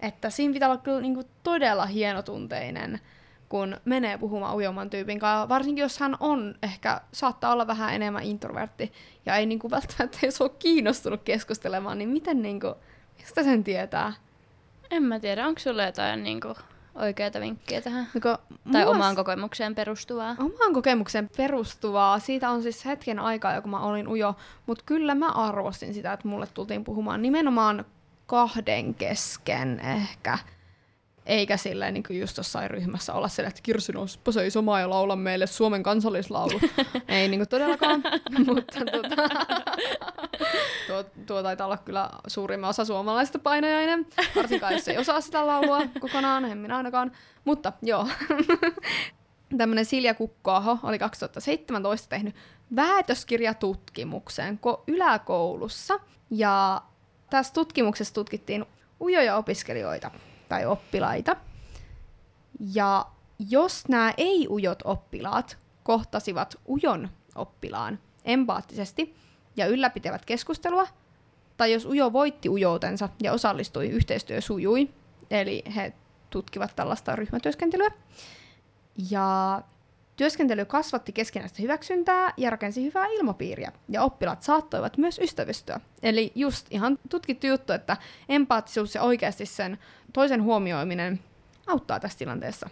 Että 0.00 0.30
siinä 0.30 0.52
pitää 0.52 0.68
olla 0.68 0.80
kyllä 0.80 1.00
niin 1.00 1.14
kuin 1.14 1.26
todella 1.42 1.86
hienotunteinen, 1.86 3.00
kun 3.48 3.76
menee 3.84 4.18
puhumaan 4.18 4.56
ujomman 4.56 4.90
tyypin 4.90 5.18
kanssa, 5.18 5.48
varsinkin 5.48 5.82
jos 5.82 5.98
hän 5.98 6.16
on 6.20 6.54
ehkä, 6.62 7.00
saattaa 7.12 7.52
olla 7.52 7.66
vähän 7.66 7.94
enemmän 7.94 8.22
introvertti 8.22 8.92
ja 9.26 9.36
ei 9.36 9.46
niin 9.46 9.58
kuin 9.58 9.70
välttämättä 9.70 10.18
edes 10.22 10.40
ole 10.40 10.50
kiinnostunut 10.58 11.22
keskustelemaan, 11.22 11.98
niin 11.98 12.08
miten 12.08 12.42
niin 12.42 12.60
kuin, 12.60 12.74
mistä 13.18 13.42
sen 13.42 13.64
tietää? 13.64 14.12
En 14.90 15.02
mä 15.02 15.20
tiedä, 15.20 15.46
onko 15.46 15.60
sulla 15.60 15.84
jotain 15.84 16.22
niinku 16.22 16.54
oikeita 16.98 17.40
vinkkejä 17.40 17.80
tähän? 17.80 18.08
No, 18.14 18.20
Tai 18.20 18.38
mulla- 18.64 18.86
omaan 18.86 19.16
kokemukseen 19.16 19.74
perustuvaa? 19.74 20.36
Omaan 20.38 20.72
kokemukseen 20.74 21.30
perustuvaa. 21.36 22.18
Siitä 22.18 22.50
on 22.50 22.62
siis 22.62 22.84
hetken 22.84 23.18
aikaa, 23.18 23.60
kun 23.60 23.70
mä 23.70 23.80
olin 23.80 24.08
ujo. 24.08 24.34
Mutta 24.66 24.84
kyllä 24.86 25.14
mä 25.14 25.28
arvostin 25.28 25.94
sitä, 25.94 26.12
että 26.12 26.28
mulle 26.28 26.46
tultiin 26.54 26.84
puhumaan 26.84 27.22
nimenomaan 27.22 27.84
kahden 28.26 28.94
kesken 28.94 29.80
ehkä. 29.80 30.38
Eikä 31.28 31.56
silleen 31.56 31.94
niin 31.94 32.02
kuin 32.02 32.20
just 32.20 32.36
jossain 32.36 32.70
ryhmässä 32.70 33.12
olla 33.12 33.28
silleen, 33.28 33.48
että 33.48 33.62
Kirsi 33.62 33.92
nouspa 33.92 34.32
seisomaan 34.32 34.80
ja 34.80 34.90
laula 34.90 35.16
meille 35.16 35.46
Suomen 35.46 35.82
kansallislaulu. 35.82 36.60
Ei 37.08 37.28
niin 37.28 37.40
kuin 37.40 37.48
todellakaan, 37.48 38.02
mutta 38.46 38.80
tuota, 38.92 39.16
tuo, 40.86 41.04
tuo 41.26 41.42
taitaa 41.42 41.66
olla 41.66 41.76
kyllä 41.76 42.10
suurimman 42.26 42.70
osa 42.70 42.84
suomalaisista 42.84 43.38
painajainen. 43.38 44.06
Varsinkaan 44.36 44.72
jos 44.72 44.88
ei 44.88 44.98
osaa 44.98 45.20
sitä 45.20 45.46
laulua 45.46 45.80
kokonaan, 46.00 46.44
en 46.44 46.58
minä 46.58 46.76
ainakaan. 46.76 47.12
Mutta 47.44 47.72
joo, 47.82 48.08
tämmöinen 49.58 49.84
Silja 49.84 50.14
Kukkoaho 50.14 50.78
oli 50.82 50.98
2017 50.98 52.08
tehnyt 52.08 52.34
väitöskirjatutkimuksen 52.76 54.60
ko- 54.66 54.82
yläkoulussa. 54.86 56.00
Ja 56.30 56.82
tässä 57.30 57.54
tutkimuksessa 57.54 58.14
tutkittiin 58.14 58.64
ujoja 59.00 59.36
opiskelijoita 59.36 60.10
tai 60.48 60.66
oppilaita. 60.66 61.36
Ja 62.74 63.06
jos 63.38 63.88
nämä 63.88 64.14
ei-ujot 64.16 64.78
oppilaat 64.84 65.58
kohtasivat 65.82 66.56
ujon 66.66 67.08
oppilaan 67.34 67.98
empaattisesti 68.24 69.16
ja 69.56 69.66
ylläpitävät 69.66 70.24
keskustelua, 70.24 70.86
tai 71.56 71.72
jos 71.72 71.86
ujo 71.86 72.12
voitti 72.12 72.48
ujoutensa 72.48 73.08
ja 73.22 73.32
osallistui, 73.32 73.88
yhteistyö 73.88 74.40
sujui. 74.40 74.88
Eli 75.30 75.62
he 75.76 75.92
tutkivat 76.30 76.76
tällaista 76.76 77.16
ryhmätyöskentelyä. 77.16 77.90
Ja 79.10 79.62
työskentely 80.18 80.64
kasvatti 80.64 81.12
keskinäistä 81.12 81.62
hyväksyntää 81.62 82.32
ja 82.36 82.50
rakensi 82.50 82.84
hyvää 82.84 83.06
ilmapiiriä, 83.06 83.72
ja 83.88 84.02
oppilaat 84.02 84.42
saattoivat 84.42 84.96
myös 84.96 85.18
ystävystyä. 85.18 85.80
Eli 86.02 86.32
just 86.34 86.66
ihan 86.70 86.98
tutkittu 87.08 87.46
juttu, 87.46 87.72
että 87.72 87.96
empaattisuus 88.28 88.94
ja 88.94 89.02
oikeasti 89.02 89.46
sen 89.46 89.78
toisen 90.12 90.42
huomioiminen 90.42 91.20
auttaa 91.66 92.00
tässä 92.00 92.18
tilanteessa. 92.18 92.70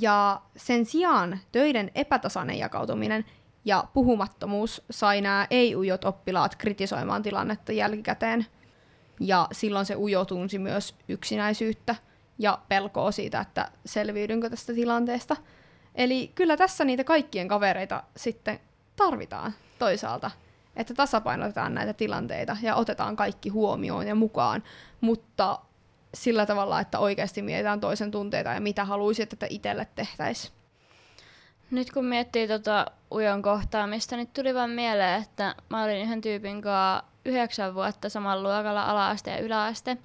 Ja 0.00 0.40
sen 0.56 0.84
sijaan 0.84 1.38
töiden 1.52 1.90
epätasainen 1.94 2.58
jakautuminen 2.58 3.24
ja 3.64 3.84
puhumattomuus 3.94 4.82
sai 4.90 5.20
nämä 5.20 5.46
ei-ujot 5.50 6.04
oppilaat 6.04 6.56
kritisoimaan 6.56 7.22
tilannetta 7.22 7.72
jälkikäteen. 7.72 8.46
Ja 9.20 9.48
silloin 9.52 9.86
se 9.86 9.96
ujo 9.96 10.24
tunsi 10.24 10.58
myös 10.58 10.94
yksinäisyyttä 11.08 11.94
ja 12.38 12.58
pelkoa 12.68 13.12
siitä, 13.12 13.40
että 13.40 13.70
selviydynkö 13.86 14.50
tästä 14.50 14.74
tilanteesta. 14.74 15.36
Eli 15.94 16.32
kyllä 16.34 16.56
tässä 16.56 16.84
niitä 16.84 17.04
kaikkien 17.04 17.48
kavereita 17.48 18.02
sitten 18.16 18.60
tarvitaan 18.96 19.54
toisaalta, 19.78 20.30
että 20.76 20.94
tasapainotetaan 20.94 21.74
näitä 21.74 21.92
tilanteita 21.92 22.56
ja 22.62 22.74
otetaan 22.74 23.16
kaikki 23.16 23.48
huomioon 23.48 24.06
ja 24.06 24.14
mukaan, 24.14 24.62
mutta 25.00 25.58
sillä 26.14 26.46
tavalla, 26.46 26.80
että 26.80 26.98
oikeasti 26.98 27.42
mietitään 27.42 27.80
toisen 27.80 28.10
tunteita 28.10 28.50
ja 28.50 28.60
mitä 28.60 28.84
haluaisit, 28.84 29.32
että 29.32 29.46
itselle 29.50 29.86
tehtäisiin. 29.94 30.52
Nyt 31.70 31.90
kun 31.90 32.04
miettii 32.04 32.48
tota 32.48 32.86
ujon 33.10 33.42
kohtaamista, 33.42 34.16
niin 34.16 34.26
tuli 34.26 34.54
vaan 34.54 34.70
mieleen, 34.70 35.22
että 35.22 35.54
mä 35.68 35.84
olin 35.84 36.02
yhden 36.02 36.20
tyypin 36.20 36.62
kanssa 36.62 37.04
yhdeksän 37.24 37.74
vuotta 37.74 38.08
samalla 38.08 38.42
luokalla 38.42 38.84
ala-aste 38.84 39.30
ja 39.30 39.38
yläaste. 39.38 39.96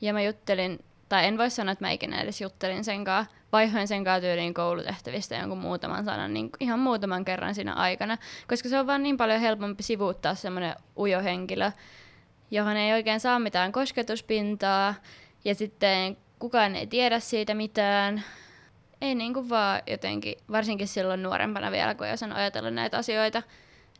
Ja 0.00 0.12
mä 0.12 0.22
juttelin, 0.22 0.84
tai 1.08 1.26
en 1.26 1.38
voi 1.38 1.50
sanoa, 1.50 1.72
että 1.72 1.84
mä 1.84 1.90
ikinä 1.90 2.20
edes 2.20 2.40
juttelin 2.40 2.84
sen 2.84 3.04
kanssa, 3.04 3.34
vaihoin 3.54 3.88
sen 3.88 4.04
kanssa 4.04 4.20
tyyliin 4.20 4.54
koulutehtävistä 4.54 5.34
jonkun 5.34 5.58
muutaman 5.58 6.04
sanan, 6.04 6.34
niin 6.34 6.50
ihan 6.60 6.78
muutaman 6.78 7.24
kerran 7.24 7.54
siinä 7.54 7.72
aikana. 7.72 8.18
Koska 8.48 8.68
se 8.68 8.78
on 8.78 8.86
vaan 8.86 9.02
niin 9.02 9.16
paljon 9.16 9.40
helpompi 9.40 9.82
sivuuttaa 9.82 10.34
semmoinen 10.34 10.76
ujo 10.98 11.22
henkilö, 11.22 11.70
johon 12.50 12.76
ei 12.76 12.92
oikein 12.92 13.20
saa 13.20 13.38
mitään 13.38 13.72
kosketuspintaa, 13.72 14.94
ja 15.44 15.54
sitten 15.54 16.16
kukaan 16.38 16.76
ei 16.76 16.86
tiedä 16.86 17.20
siitä 17.20 17.54
mitään, 17.54 18.24
ei 19.00 19.14
niinku 19.14 19.48
vaan 19.48 19.82
jotenkin, 19.86 20.34
varsinkin 20.50 20.88
silloin 20.88 21.22
nuorempana 21.22 21.70
vielä, 21.70 21.94
kun 21.94 22.08
jos 22.08 22.22
on 22.22 22.32
ajatellut 22.32 22.74
näitä 22.74 22.98
asioita, 22.98 23.42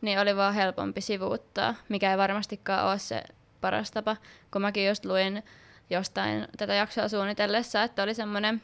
niin 0.01 0.19
oli 0.19 0.35
vaan 0.35 0.53
helpompi 0.53 1.01
sivuuttaa, 1.01 1.75
mikä 1.89 2.11
ei 2.11 2.17
varmastikaan 2.17 2.87
ole 2.87 2.99
se 2.99 3.23
paras 3.61 3.91
tapa. 3.91 4.17
Kun 4.51 4.61
mäkin 4.61 4.87
just 4.87 5.05
luin 5.05 5.43
jostain 5.89 6.47
tätä 6.57 6.73
jaksoa 6.73 7.07
suunnitellessa, 7.07 7.83
että 7.83 8.03
oli 8.03 8.13
semmoinen 8.13 8.61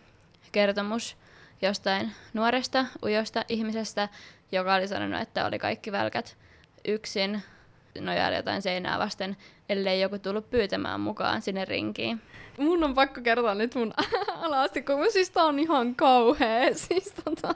kertomus 0.52 1.18
jostain 1.62 2.12
nuoresta, 2.34 2.86
ujosta 3.04 3.46
ihmisestä, 3.50 4.10
joka 4.52 4.76
oli 4.76 4.88
sanonut, 4.88 5.22
että 5.22 5.46
oli 5.46 5.60
kaikki 5.60 5.92
välkät 5.92 6.38
yksin 6.88 7.42
nojailla 8.00 8.38
jotain 8.38 8.62
seinää 8.62 9.00
vasten, 9.00 9.38
ellei 9.70 10.02
joku 10.02 10.20
tullut 10.20 10.50
pyytämään 10.50 11.02
mukaan 11.02 11.42
sinne 11.42 11.66
rinkiin 11.66 12.22
mun 12.58 12.84
on 12.84 12.94
pakko 12.94 13.22
kertoa 13.22 13.56
nyt 13.56 13.76
mun 13.76 13.94
alasti, 14.46 14.82
kun 14.82 15.12
siis 15.12 15.30
tää 15.30 15.44
on 15.44 15.60
ihan 15.60 15.96
kauhea. 15.96 16.74
Siis 16.88 17.14
tota, 17.24 17.56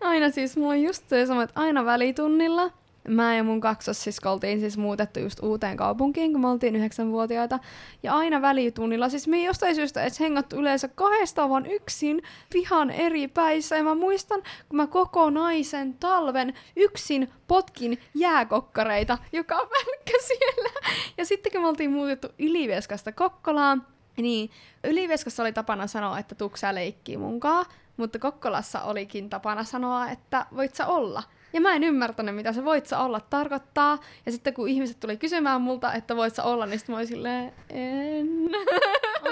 aina 0.00 0.30
siis 0.30 0.56
mulla 0.56 0.72
on 0.72 0.82
just 0.82 1.08
se 1.08 1.26
sama, 1.26 1.42
että 1.42 1.60
aina 1.60 1.84
välitunnilla 1.84 2.70
mä 3.10 3.36
ja 3.36 3.44
mun 3.44 3.60
kaksossisko 3.60 4.32
oltiin 4.32 4.60
siis 4.60 4.78
muutettu 4.78 5.20
just 5.20 5.40
uuteen 5.42 5.76
kaupunkiin, 5.76 6.32
kun 6.32 6.40
me 6.40 6.48
oltiin 6.48 6.76
yhdeksänvuotiaita. 6.76 7.58
Ja 8.02 8.14
aina 8.14 8.42
välitunnilla, 8.42 9.08
siis 9.08 9.28
me 9.28 9.36
ei 9.36 9.44
jostain 9.44 9.74
syystä 9.74 10.02
edes 10.02 10.20
hengattu 10.20 10.56
yleensä 10.56 10.88
kahdesta, 10.88 11.48
vaan 11.48 11.66
yksin 11.66 12.22
pihan 12.52 12.90
eri 12.90 13.28
päissä. 13.28 13.76
Ja 13.76 13.82
mä 13.82 13.94
muistan, 13.94 14.42
kun 14.68 14.76
mä 14.76 14.86
koko 14.86 15.30
naisen 15.30 15.94
talven 15.94 16.54
yksin 16.76 17.28
potkin 17.48 17.98
jääkokkareita, 18.14 19.18
joka 19.32 19.56
välkkä 19.56 20.18
siellä. 20.26 20.70
Ja 21.18 21.24
sitten 21.26 21.52
kun 21.52 21.60
me 21.60 21.68
oltiin 21.68 21.90
muutettu 21.90 22.28
Ylivieskasta 22.38 23.12
Kokkolaan, 23.12 23.86
niin 24.16 24.50
Ylivieskassa 24.84 25.42
oli 25.42 25.52
tapana 25.52 25.86
sanoa, 25.86 26.18
että 26.18 26.34
tuksää 26.34 26.74
leikkii 26.74 27.16
munkaan, 27.16 27.66
mutta 27.96 28.18
Kokkolassa 28.18 28.82
olikin 28.82 29.30
tapana 29.30 29.64
sanoa, 29.64 30.10
että 30.10 30.46
voit 30.56 30.74
sä 30.74 30.86
olla. 30.86 31.22
Ja 31.52 31.60
mä 31.60 31.74
en 31.74 31.84
ymmärtänyt, 31.84 32.34
mitä 32.34 32.52
se 32.52 32.64
voit 32.64 32.86
sä 32.86 32.98
olla 32.98 33.20
tarkoittaa. 33.20 33.98
Ja 34.26 34.32
sitten 34.32 34.54
kun 34.54 34.68
ihmiset 34.68 35.00
tuli 35.00 35.16
kysymään 35.16 35.60
multa, 35.60 35.92
että 35.92 36.16
voit 36.16 36.34
sä 36.34 36.42
olla, 36.42 36.66
niin 36.66 36.78
sitten 36.78 36.92
mä 36.92 36.96
olin 36.96 37.06
silleen, 37.06 37.52
en. 37.70 38.50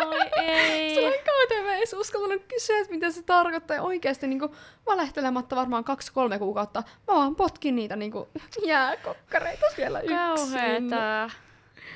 Oi 0.07 0.21
ei. 0.37 0.95
se 0.95 1.07
oli 1.07 1.19
kauhean, 1.19 1.65
mä 1.65 1.73
en 1.73 1.79
edes 1.79 1.93
uskaltanut 1.93 2.43
kysyä, 2.49 2.79
että 2.79 2.95
mitä 2.95 3.11
se 3.11 3.23
tarkoittaa. 3.23 3.77
Ja 3.77 3.83
oikeasti 3.83 4.27
niin 4.27 4.39
kuin, 4.39 4.53
valehtelematta 4.87 5.57
varmaan 5.57 5.85
kaksi-kolme 5.85 6.39
kuukautta, 6.39 6.83
mä 7.09 7.15
vaan 7.15 7.37
potkin 7.37 7.77
niitä 7.77 7.97
niin 7.97 8.13
kuin, 8.13 8.29
jääkokkareita 8.67 9.67
siellä 9.77 10.01
yksin. 10.01 10.17
Kauheeta. 10.17 11.31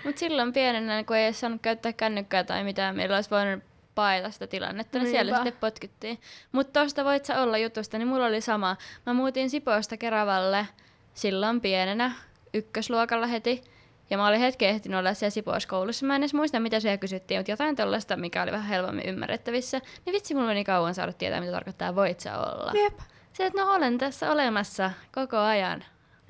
Mutta 0.04 0.18
silloin 0.18 0.52
pienenä, 0.52 1.04
kun 1.04 1.16
ei 1.16 1.32
saanut 1.32 1.62
käyttää 1.62 1.92
kännykkää 1.92 2.44
tai 2.44 2.64
mitään, 2.64 2.96
meillä 2.96 3.16
olisi 3.16 3.30
voinut 3.30 3.71
paeta 3.94 4.30
sitä 4.30 4.46
tilannetta, 4.46 4.98
niin 4.98 5.10
siellä 5.10 5.34
sitten 5.34 5.60
potkittiin. 5.60 6.18
Mutta 6.52 6.80
tuosta 6.80 7.04
voit 7.04 7.24
sä 7.24 7.42
olla 7.42 7.58
jutusta, 7.58 7.98
niin 7.98 8.08
mulla 8.08 8.26
oli 8.26 8.40
sama. 8.40 8.76
Mä 9.06 9.12
muutin 9.12 9.50
Sipoosta 9.50 9.96
Keravalle 9.96 10.66
silloin 11.14 11.60
pienenä, 11.60 12.12
ykkösluokalla 12.54 13.26
heti. 13.26 13.62
Ja 14.10 14.18
mä 14.18 14.26
olin 14.26 14.40
hetken 14.40 14.68
ehtinyt 14.68 14.98
olla 14.98 15.14
siellä 15.14 15.30
Sipoossa 15.30 15.68
koulussa. 15.68 16.06
Mä 16.06 16.16
en 16.16 16.22
edes 16.22 16.34
muista, 16.34 16.60
mitä 16.60 16.80
siellä 16.80 16.98
kysyttiin, 16.98 17.40
mutta 17.40 17.50
jotain 17.50 17.76
tällaista, 17.76 18.16
mikä 18.16 18.42
oli 18.42 18.52
vähän 18.52 18.68
helpommin 18.68 19.08
ymmärrettävissä. 19.08 19.80
Niin 20.06 20.14
vitsi, 20.14 20.34
mulla 20.34 20.46
meni 20.46 20.64
kauan 20.64 20.94
saada 20.94 21.12
tietää, 21.12 21.40
mitä 21.40 21.52
tarkoittaa 21.52 21.94
voit 21.94 22.20
sä 22.20 22.38
olla. 22.38 22.72
Jep. 22.74 22.98
Se, 23.32 23.46
että 23.46 23.62
no 23.62 23.74
olen 23.74 23.98
tässä 23.98 24.32
olemassa 24.32 24.90
koko 25.14 25.36
ajan. 25.36 25.84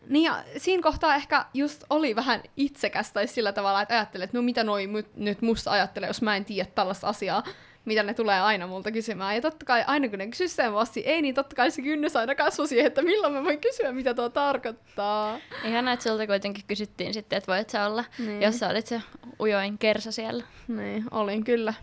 Niin 0.09 0.25
ja 0.25 0.45
siinä 0.57 0.83
kohtaa 0.83 1.15
ehkä 1.15 1.47
just 1.55 1.85
oli 1.91 2.17
vähän 2.17 2.43
itsekästä 2.57 3.15
tai 3.15 3.27
sillä 3.27 3.53
tavalla, 3.53 3.83
että 3.83 3.95
ajattelet, 3.95 4.25
että 4.25 4.38
no 4.38 4.43
mitä 4.43 4.65
noi 4.65 4.88
nyt 5.15 5.43
musta 5.43 5.71
ajattelee, 5.71 6.07
jos 6.07 6.23
mä 6.23 6.37
en 6.37 6.45
tiedä 6.45 6.71
tällaista 6.75 7.09
asiaa, 7.09 7.43
mitä 7.85 8.03
ne 8.03 8.15
tulee 8.15 8.41
aina 8.41 8.67
multa 8.67 8.93
kysymään. 8.93 9.35
Ja 9.35 9.41
totta 9.41 9.67
kai 9.67 9.85
aina 9.87 10.09
kun 10.09 10.19
ne 10.19 10.27
kysyy 10.27 10.49
sen 10.49 10.75
vasti, 10.75 11.01
ei, 11.01 11.23
niin 11.23 11.35
totta 11.35 11.57
kai 11.57 11.71
se 11.71 11.83
kynnys 11.83 12.17
aina 12.17 12.35
kasvoi 12.35 12.69
siihen, 12.69 12.87
että 12.87 13.03
milloin 13.03 13.33
mä 13.33 13.45
voin 13.45 13.61
kysyä, 13.61 13.93
mitä 13.93 14.15
tuo 14.15 14.29
tarkoittaa. 14.29 15.38
Ihan 15.65 15.88
että 15.88 16.03
sulta 16.03 16.27
kuitenkin 16.27 16.65
kysyttiin 16.69 17.15
sitten, 17.15 17.37
että 17.37 17.53
voit 17.53 17.71
sä 17.71 17.87
olla, 17.87 18.05
niin. 18.19 18.43
jos 18.43 18.59
sä 18.59 18.69
olit 18.69 18.87
se 18.87 19.03
ujoin 19.41 19.79
kersa 19.79 20.12
siellä. 20.12 20.45
Niin, 20.69 21.05
olin 21.11 21.45
kyllä. 21.45 21.75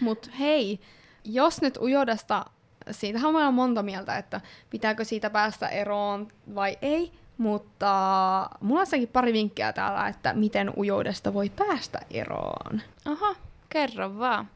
Mut 0.00 0.30
hei, 0.38 0.80
jos 1.24 1.62
nyt 1.62 1.76
ujodasta, 1.76 2.44
siitähän 2.90 3.36
on 3.36 3.54
monta 3.54 3.82
mieltä, 3.82 4.18
että 4.18 4.40
pitääkö 4.70 5.04
siitä 5.04 5.30
päästä 5.30 5.68
eroon 5.68 6.28
vai 6.54 6.78
ei, 6.82 7.12
mutta 7.40 8.50
mulla 8.60 8.80
on 8.80 8.86
sekin 8.86 9.08
pari 9.08 9.32
vinkkiä 9.32 9.72
täällä, 9.72 10.08
että 10.08 10.32
miten 10.32 10.72
ujoudesta 10.76 11.34
voi 11.34 11.48
päästä 11.48 11.98
eroon. 12.10 12.80
Aha, 13.04 13.34
kerro 13.68 14.18
vaan. 14.18 14.50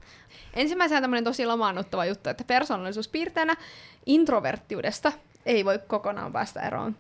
Ensimmäisenä 0.55 1.01
tämmöinen 1.01 1.25
tosi 1.25 1.47
lamaannuttava 1.47 2.05
juttu, 2.05 2.31
että 2.31 2.45
persoonallisuuspiirteenä 2.45 3.57
introverttiudesta 4.07 5.13
ei 5.47 5.65
voi 5.65 5.79
kokonaan 5.79 6.33
päästä 6.33 6.61
eroon. 6.61 6.97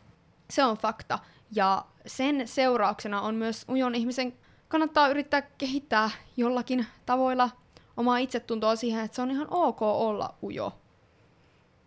Se 0.50 0.64
on 0.64 0.76
fakta. 0.76 1.18
Ja 1.52 1.84
sen 2.06 2.48
seurauksena 2.48 3.20
on 3.20 3.34
myös 3.34 3.64
ujon 3.68 3.94
ihmisen 3.94 4.34
kannattaa 4.68 5.08
yrittää 5.08 5.42
kehittää 5.42 6.10
jollakin 6.36 6.86
tavoilla 7.06 7.50
omaa 7.96 8.18
itsetuntoa 8.18 8.76
siihen, 8.76 9.04
että 9.04 9.14
se 9.14 9.22
on 9.22 9.30
ihan 9.30 9.46
ok 9.50 9.82
olla 9.82 10.34
ujo 10.42 10.72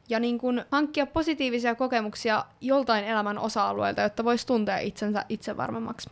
ja 0.09 0.19
niin 0.19 0.37
kuin 0.37 0.63
hankkia 0.71 1.05
positiivisia 1.05 1.75
kokemuksia 1.75 2.45
joltain 2.61 3.05
elämän 3.05 3.37
osa-alueelta, 3.37 4.01
jotta 4.01 4.23
voisi 4.23 4.47
tuntea 4.47 4.77
itsensä 4.77 5.25
itsevarmemmaksi. 5.29 6.09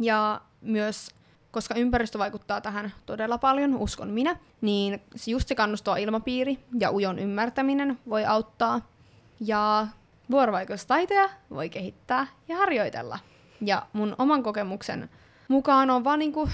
Ja 0.00 0.40
myös, 0.60 1.08
koska 1.50 1.74
ympäristö 1.74 2.18
vaikuttaa 2.18 2.60
tähän 2.60 2.92
todella 3.06 3.38
paljon, 3.38 3.76
uskon 3.76 4.10
minä, 4.10 4.36
niin 4.60 5.02
just 5.26 5.48
se 5.48 5.54
kannustava 5.54 5.96
ilmapiiri 5.96 6.58
ja 6.78 6.90
ujon 6.90 7.18
ymmärtäminen 7.18 7.98
voi 8.08 8.24
auttaa. 8.24 8.80
Ja 9.40 9.86
vuorovaikutustaitoja 10.30 11.30
voi 11.50 11.68
kehittää 11.68 12.26
ja 12.48 12.56
harjoitella. 12.56 13.18
Ja 13.60 13.86
mun 13.92 14.14
oman 14.18 14.42
kokemuksen 14.42 15.10
mukaan 15.48 15.90
on 15.90 16.04
vaan 16.04 16.18
niinku 16.18 16.48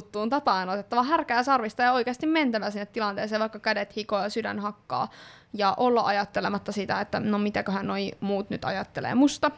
tuttuun 0.00 0.30
tapaan 0.30 0.68
otettava 0.68 1.02
härkää 1.02 1.42
sarvista 1.42 1.82
ja 1.82 1.92
oikeasti 1.92 2.26
mentävä 2.26 2.70
sinne 2.70 2.86
tilanteeseen, 2.86 3.40
vaikka 3.40 3.58
kädet 3.58 3.96
hikoa 3.96 4.22
ja 4.22 4.28
sydän 4.28 4.58
hakkaa, 4.58 5.10
ja 5.52 5.74
olla 5.76 6.02
ajattelematta 6.02 6.72
sitä, 6.72 7.00
että 7.00 7.20
no 7.20 7.38
mitäköhän 7.38 7.86
noi 7.86 8.12
muut 8.20 8.50
nyt 8.50 8.64
ajattelee 8.64 9.14
musta. 9.14 9.50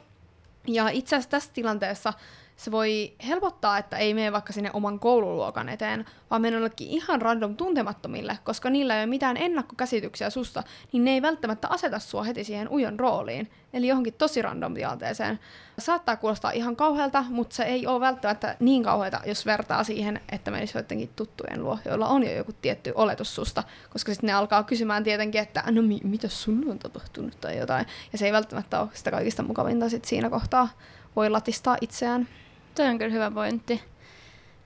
Ja 0.67 0.89
itse 0.89 1.17
asiassa 1.17 1.31
tässä 1.31 1.51
tilanteessa 1.53 2.13
se 2.57 2.71
voi 2.71 3.13
helpottaa, 3.27 3.79
että 3.79 3.97
ei 3.97 4.15
mene 4.15 4.33
vaikka 4.33 4.53
sinne 4.53 4.71
oman 4.73 4.99
koululuokan 4.99 5.69
eteen, 5.69 6.05
vaan 6.31 6.43
mene 6.43 6.57
jollekin 6.57 6.89
ihan 6.89 7.23
random 7.23 7.57
tuntemattomille, 7.57 8.39
koska 8.45 8.71
niillä 8.71 8.95
ei 8.95 9.01
ole 9.01 9.07
mitään 9.07 9.37
ennakkokäsityksiä 9.37 10.31
susta, 10.31 10.63
niin 10.93 11.05
ne 11.05 11.11
ei 11.11 11.23
välttämättä 11.23 11.69
aseta 11.69 11.99
sua 11.99 12.23
heti 12.23 12.45
siihen 12.45 12.69
ujon 12.69 12.99
rooliin, 12.99 13.51
eli 13.73 13.89
johonkin 13.89 14.15
tosi 14.15 14.43
random 14.43 14.75
tilanteeseen. 14.75 15.39
Saattaa 15.79 16.17
kuulostaa 16.17 16.51
ihan 16.51 16.77
kauhealta, 16.77 17.25
mutta 17.29 17.57
se 17.57 17.63
ei 17.63 17.87
ole 17.87 18.01
välttämättä 18.01 18.57
niin 18.61 18.83
kauheata, 18.83 19.21
jos 19.27 19.47
vertaa 19.47 19.85
siihen, 19.85 20.21
että 20.33 20.51
menisi 20.51 20.79
joidenkin 20.79 21.11
tuttujen 21.17 21.63
luo, 21.63 21.79
joilla 21.85 22.09
on 22.09 22.23
jo 22.23 22.33
joku 22.33 22.53
tietty 22.53 22.93
oletus 22.95 23.35
susta, 23.35 23.63
koska 23.91 24.13
sitten 24.13 24.29
ne 24.29 24.33
alkaa 24.33 24.63
kysymään 24.63 25.05
tietenkin, 25.05 25.41
että 25.41 25.63
no 25.71 25.83
mi- 25.83 26.01
mitä 26.05 26.29
sun 26.29 26.71
on 26.71 26.79
tapahtunut 26.79 27.41
tai 27.41 27.59
jotain, 27.59 27.87
ja 28.13 28.19
se 28.19 28.27
ei 28.27 28.33
välttämättä 28.33 28.81
ole 28.81 28.89
sitä 28.93 29.11
kaikista 29.11 29.43
mukavinta 29.43 29.89
sit 29.89 30.05
siinä 30.05 30.31
kohtaa 30.31 30.69
voi 31.17 31.31
latistaa 31.31 31.77
itseään. 31.81 32.29
Toi 32.77 32.87
on 32.87 32.99
kyllä 32.99 33.13
hyvä 33.13 33.31
pointti. 33.31 33.83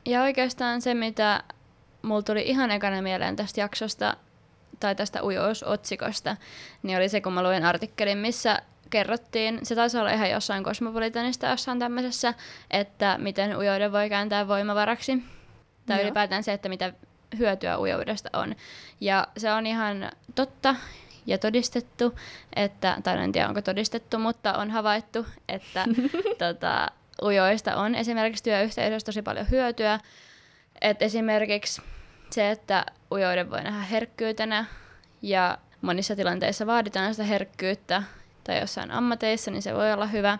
Ja 0.06 0.22
oikeastaan 0.22 0.82
se, 0.82 0.94
mitä 0.94 1.42
mulla 2.02 2.22
tuli 2.22 2.42
ihan 2.42 2.70
ekana 2.70 3.02
mieleen 3.02 3.36
tästä 3.36 3.60
jaksosta, 3.60 4.16
tai 4.80 4.94
tästä 4.94 5.22
ujousotsikosta, 5.22 6.36
niin 6.82 6.98
oli 6.98 7.08
se, 7.08 7.20
kun 7.20 7.32
mä 7.32 7.42
luin 7.42 7.64
artikkelin, 7.64 8.18
missä 8.18 8.58
kerrottiin, 8.90 9.58
se 9.62 9.74
taisi 9.74 9.98
olla 9.98 10.10
ihan 10.10 10.30
jossain 10.30 10.64
Cosmopolitanista 10.64 11.46
jossain 11.46 11.78
tämmöisessä, 11.78 12.34
että 12.70 13.18
miten 13.18 13.56
ujouden 13.56 13.92
voi 13.92 14.08
kääntää 14.08 14.48
voimavaraksi. 14.48 15.22
Tai 15.86 15.96
Joo. 15.96 16.04
ylipäätään 16.04 16.44
se, 16.44 16.52
että 16.52 16.68
mitä 16.68 16.92
hyötyä 17.38 17.78
ujoudesta 17.78 18.30
on. 18.32 18.54
Ja 19.00 19.26
se 19.36 19.52
on 19.52 19.66
ihan 19.66 20.10
totta 20.34 20.76
ja 21.26 21.38
todistettu, 21.38 22.14
että, 22.56 22.98
tai 23.02 23.24
en 23.24 23.32
tiedä 23.32 23.48
onko 23.48 23.62
todistettu, 23.62 24.18
mutta 24.18 24.54
on 24.54 24.70
havaittu, 24.70 25.26
että 25.48 25.84
tota, 26.48 26.88
ujoista 27.22 27.76
on 27.76 27.94
esimerkiksi 27.94 28.44
työyhteisössä 28.44 29.06
tosi 29.06 29.22
paljon 29.22 29.50
hyötyä. 29.50 30.00
Et 30.80 31.02
esimerkiksi 31.02 31.82
se, 32.30 32.50
että 32.50 32.86
ujouden 33.12 33.50
voi 33.50 33.62
nähdä 33.62 33.80
herkkyytenä 33.80 34.64
ja 35.22 35.58
monissa 35.80 36.16
tilanteissa 36.16 36.66
vaaditaan 36.66 37.14
sitä 37.14 37.24
herkkyyttä 37.24 38.02
tai 38.44 38.60
jossain 38.60 38.90
ammateissa, 38.90 39.50
niin 39.50 39.62
se 39.62 39.74
voi 39.74 39.92
olla 39.92 40.06
hyvä. 40.06 40.38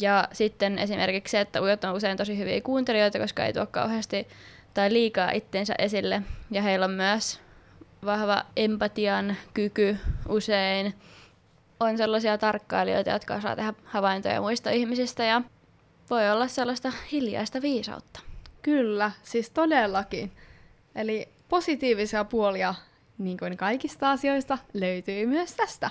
Ja 0.00 0.28
sitten 0.32 0.78
esimerkiksi 0.78 1.30
se, 1.30 1.40
että 1.40 1.62
ujot 1.62 1.84
on 1.84 1.94
usein 1.94 2.16
tosi 2.16 2.38
hyviä 2.38 2.60
kuuntelijoita, 2.60 3.18
koska 3.18 3.44
ei 3.44 3.52
tuo 3.52 3.66
kauheasti 3.66 4.28
tai 4.74 4.92
liikaa 4.92 5.30
itsensä 5.30 5.74
esille. 5.78 6.22
Ja 6.50 6.62
heillä 6.62 6.84
on 6.84 6.90
myös 6.90 7.40
vahva 8.04 8.44
empatian 8.56 9.36
kyky 9.54 9.96
usein. 10.28 10.94
On 11.80 11.98
sellaisia 11.98 12.38
tarkkailijoita, 12.38 13.10
jotka 13.10 13.34
osaa 13.34 13.56
tehdä 13.56 13.74
havaintoja 13.84 14.40
muista 14.40 14.70
ihmisistä 14.70 15.24
ja 15.24 15.42
voi 16.10 16.30
olla 16.30 16.48
sellaista 16.48 16.92
hiljaista 17.12 17.62
viisautta. 17.62 18.20
Kyllä, 18.62 19.10
siis 19.22 19.50
todellakin. 19.50 20.32
Eli 20.94 21.28
positiivisia 21.48 22.24
puolia, 22.24 22.74
niin 23.18 23.38
kuin 23.38 23.56
kaikista 23.56 24.10
asioista, 24.10 24.58
löytyy 24.72 25.26
myös 25.26 25.54
tästä. 25.54 25.90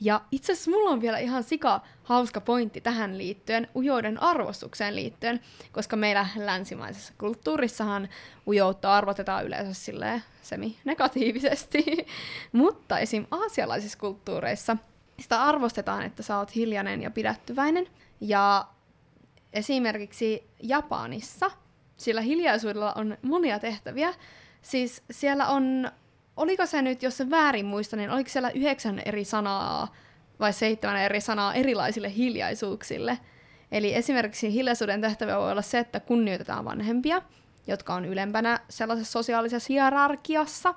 Ja 0.00 0.20
itse 0.30 0.52
asiassa 0.52 0.70
mulla 0.70 0.90
on 0.90 1.00
vielä 1.00 1.18
ihan 1.18 1.42
sika 1.42 1.80
hauska 2.02 2.40
pointti 2.40 2.80
tähän 2.80 3.18
liittyen, 3.18 3.68
ujouden 3.76 4.22
arvostukseen 4.22 4.96
liittyen, 4.96 5.40
koska 5.72 5.96
meillä 5.96 6.26
länsimaisessa 6.36 7.12
kulttuurissahan 7.18 8.08
ujoutta 8.46 8.96
arvotetaan 8.96 9.44
yleensä 9.44 9.74
silleen 9.74 10.22
semi-negatiivisesti, 10.42 11.84
mutta 12.52 12.98
esim. 12.98 13.26
aasialaisissa 13.30 13.98
kulttuureissa 13.98 14.76
sitä 15.20 15.42
arvostetaan, 15.42 16.02
että 16.02 16.22
sä 16.22 16.38
oot 16.38 16.54
hiljainen 16.54 17.02
ja 17.02 17.10
pidättyväinen. 17.10 17.86
Ja 18.20 18.66
esimerkiksi 19.52 20.50
Japanissa 20.62 21.50
sillä 21.96 22.20
hiljaisuudella 22.20 22.92
on 22.92 23.16
monia 23.22 23.58
tehtäviä. 23.58 24.14
Siis 24.62 25.02
siellä 25.10 25.48
on, 25.48 25.92
oliko 26.36 26.66
se 26.66 26.82
nyt, 26.82 27.02
jos 27.02 27.16
se 27.16 27.30
väärin 27.30 27.66
muistan, 27.66 27.98
niin 27.98 28.10
oliko 28.10 28.30
siellä 28.30 28.50
yhdeksän 28.50 29.02
eri 29.04 29.24
sanaa 29.24 29.94
vai 30.40 30.52
seitsemän 30.52 30.96
eri 30.96 31.20
sanaa 31.20 31.54
erilaisille 31.54 32.14
hiljaisuuksille. 32.14 33.18
Eli 33.72 33.94
esimerkiksi 33.94 34.52
hiljaisuuden 34.52 35.00
tehtävä 35.00 35.38
voi 35.38 35.52
olla 35.52 35.62
se, 35.62 35.78
että 35.78 36.00
kunnioitetaan 36.00 36.64
vanhempia, 36.64 37.22
jotka 37.66 37.94
on 37.94 38.04
ylempänä 38.04 38.60
sellaisessa 38.68 39.12
sosiaalisessa 39.12 39.66
hierarkiassa. 39.68 40.74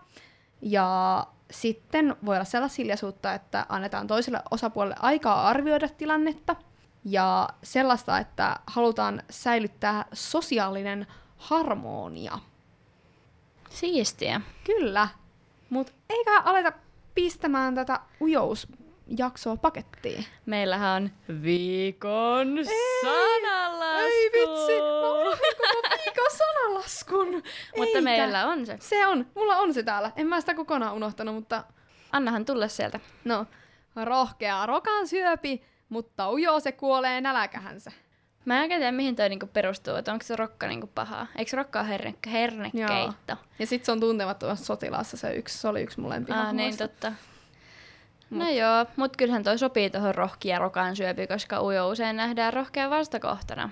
Ja 0.61 1.27
sitten 1.51 2.15
voi 2.25 2.35
olla 2.35 2.45
sellaista 2.45 2.75
hiljaisuutta, 2.77 3.33
että 3.33 3.65
annetaan 3.69 4.07
toiselle 4.07 4.41
osapuolelle 4.51 4.95
aikaa 4.99 5.47
arvioida 5.47 5.89
tilannetta. 5.89 6.55
Ja 7.05 7.49
sellaista, 7.63 8.17
että 8.19 8.59
halutaan 8.67 9.23
säilyttää 9.29 10.05
sosiaalinen 10.13 11.07
harmonia. 11.37 12.39
Siistiä. 13.69 14.41
Kyllä. 14.63 15.07
Mutta 15.69 15.93
eikä 16.09 16.39
aleta 16.41 16.71
pistämään 17.15 17.75
tätä 17.75 17.99
ujousjaksoa 18.21 19.55
pakettiin. 19.57 20.25
Meillähän 20.45 21.03
on 21.03 21.41
viikon 21.43 22.47
sanalasku. 23.01 24.05
Ei 24.05 24.31
vitsi, 24.33 24.81
mä 24.81 25.11
unohdin 25.11 25.55
koko 25.61 25.95
viikon 26.05 26.37
sanalaskun. 26.37 27.33
Mutta 27.77 27.85
Eikä. 27.97 28.01
meillä 28.01 28.47
on 28.47 28.65
se. 28.65 28.77
Se 28.79 29.07
on, 29.07 29.25
mulla 29.35 29.57
on 29.57 29.73
se 29.73 29.83
täällä. 29.83 30.11
En 30.15 30.27
mä 30.27 30.39
sitä 30.39 30.53
kokonaan 30.55 30.93
unohtanut, 30.95 31.35
mutta 31.35 31.63
Annahan 32.11 32.45
tulla 32.45 32.67
sieltä. 32.67 32.99
no, 33.23 33.45
rohkea 34.03 34.65
rokan 34.65 35.07
syöpi, 35.07 35.63
mutta 35.89 36.31
ujo 36.31 36.59
se 36.59 36.71
kuolee 36.71 37.21
näläkähänsä. 37.21 37.91
Mä 38.45 38.63
en 38.63 38.69
tiedä, 38.69 38.91
mihin 38.91 39.15
toi 39.15 39.29
niinku 39.29 39.47
perustuu, 39.47 39.95
että 39.95 40.13
onko 40.13 40.25
se 40.25 40.35
rokka 40.35 40.67
niinku 40.67 40.87
pahaa. 40.87 41.27
Eikö 41.37 41.49
se 41.51 41.57
rokka 41.57 41.79
ole 41.79 41.89
herne, 41.89 42.13
hernekeitto? 42.31 43.37
Ja 43.59 43.67
sit 43.67 43.85
se 43.85 43.91
on 43.91 43.99
tuntemattomassa 43.99 44.65
sotilaassa 44.65 45.17
se 45.17 45.33
yksi, 45.33 45.57
se 45.57 45.67
oli 45.67 45.81
yksi 45.81 45.99
mun 45.99 46.13
Ah, 46.29 46.53
niin 46.53 46.77
totta. 46.77 47.11
No 48.29 48.49
joo, 48.49 48.85
mut 48.95 49.17
kyllähän 49.17 49.43
toi 49.43 49.57
sopii 49.57 49.89
tuohon 49.89 50.15
rohkia 50.15 50.59
rokan 50.59 50.95
syöpi, 50.95 51.27
koska 51.27 51.61
ujo 51.61 51.89
usein 51.89 52.15
nähdään 52.15 52.53
rohkean 52.53 52.89
vastakohtana. 52.89 53.69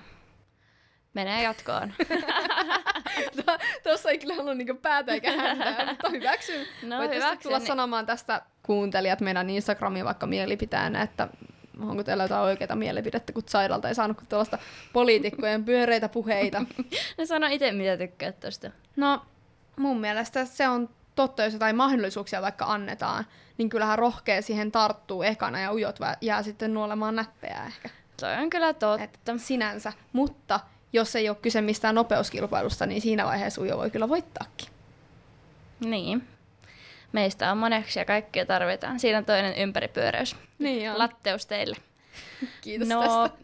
Menee 1.14 1.42
jatkoon. 1.42 1.92
Tuossa 3.82 4.10
ei 4.10 4.18
kyllä 4.18 4.34
ollut 4.34 4.56
niinku 4.56 4.74
päätä 4.74 5.12
eikä 5.12 5.32
häntää, 5.32 5.86
mutta 5.86 6.08
hyväksyn. 6.08 6.66
No, 6.82 6.98
Voitte 6.98 7.20
sitten 7.20 7.38
tulla 7.42 7.60
sanomaan 7.60 8.06
tästä 8.06 8.42
kuuntelijat 8.62 9.20
meidän 9.20 9.50
Instagramiin 9.50 10.04
vaikka 10.04 10.26
mielipiteenä, 10.26 11.02
että 11.02 11.28
onko 11.80 12.04
teillä 12.04 12.24
jotain 12.24 12.42
oikeaa 12.42 12.76
mielipidettä, 12.76 13.32
kun 13.32 13.42
Sairalta 13.46 13.88
ei 13.88 13.94
saanut 13.94 14.16
kuin 14.16 14.28
tuollaista 14.28 14.58
poliitikkojen 14.92 15.64
pyöreitä 15.64 16.08
puheita. 16.08 16.64
No 17.18 17.26
sano 17.26 17.46
itse, 17.50 17.72
mitä 17.72 17.96
tykkäät 17.96 18.40
tosta. 18.40 18.70
No, 18.96 19.22
mun 19.76 20.00
mielestä 20.00 20.44
se 20.44 20.68
on 20.68 20.88
totta, 21.14 21.44
jos 21.44 21.52
jotain 21.52 21.76
mahdollisuuksia 21.76 22.42
vaikka 22.42 22.64
annetaan, 22.64 23.24
niin 23.58 23.68
kyllähän 23.68 23.98
rohkea 23.98 24.42
siihen 24.42 24.72
tarttuu 24.72 25.22
ekana 25.22 25.60
ja 25.60 25.72
ujot 25.72 25.98
jää 26.20 26.42
sitten 26.42 26.74
nuolemaan 26.74 27.16
näppejä 27.16 27.64
ehkä. 27.66 27.90
Toi 28.20 28.36
on 28.36 28.50
kyllä 28.50 28.72
totta. 28.72 29.04
Että 29.04 29.34
sinänsä. 29.36 29.92
Mutta 30.12 30.60
jos 30.92 31.16
ei 31.16 31.28
ole 31.28 31.36
kyse 31.42 31.60
mistään 31.60 31.94
nopeuskilpailusta, 31.94 32.86
niin 32.86 33.00
siinä 33.00 33.24
vaiheessa 33.24 33.60
ujo 33.60 33.76
voi 33.76 33.90
kyllä 33.90 34.08
voittaakin. 34.08 34.68
Niin. 35.80 36.33
Meistä 37.14 37.52
on 37.52 37.58
moneksi 37.58 37.98
ja 37.98 38.04
kaikkia 38.04 38.46
tarvitaan. 38.46 39.00
Siinä 39.00 39.18
on 39.18 39.24
toinen 39.24 39.56
ympäripyöreys. 39.56 40.36
Niin 40.58 40.90
on. 40.90 40.98
Latteus 40.98 41.46
teille. 41.46 41.76
Kiitos 42.60 42.88
no, 42.88 43.00
tästä. 43.00 43.38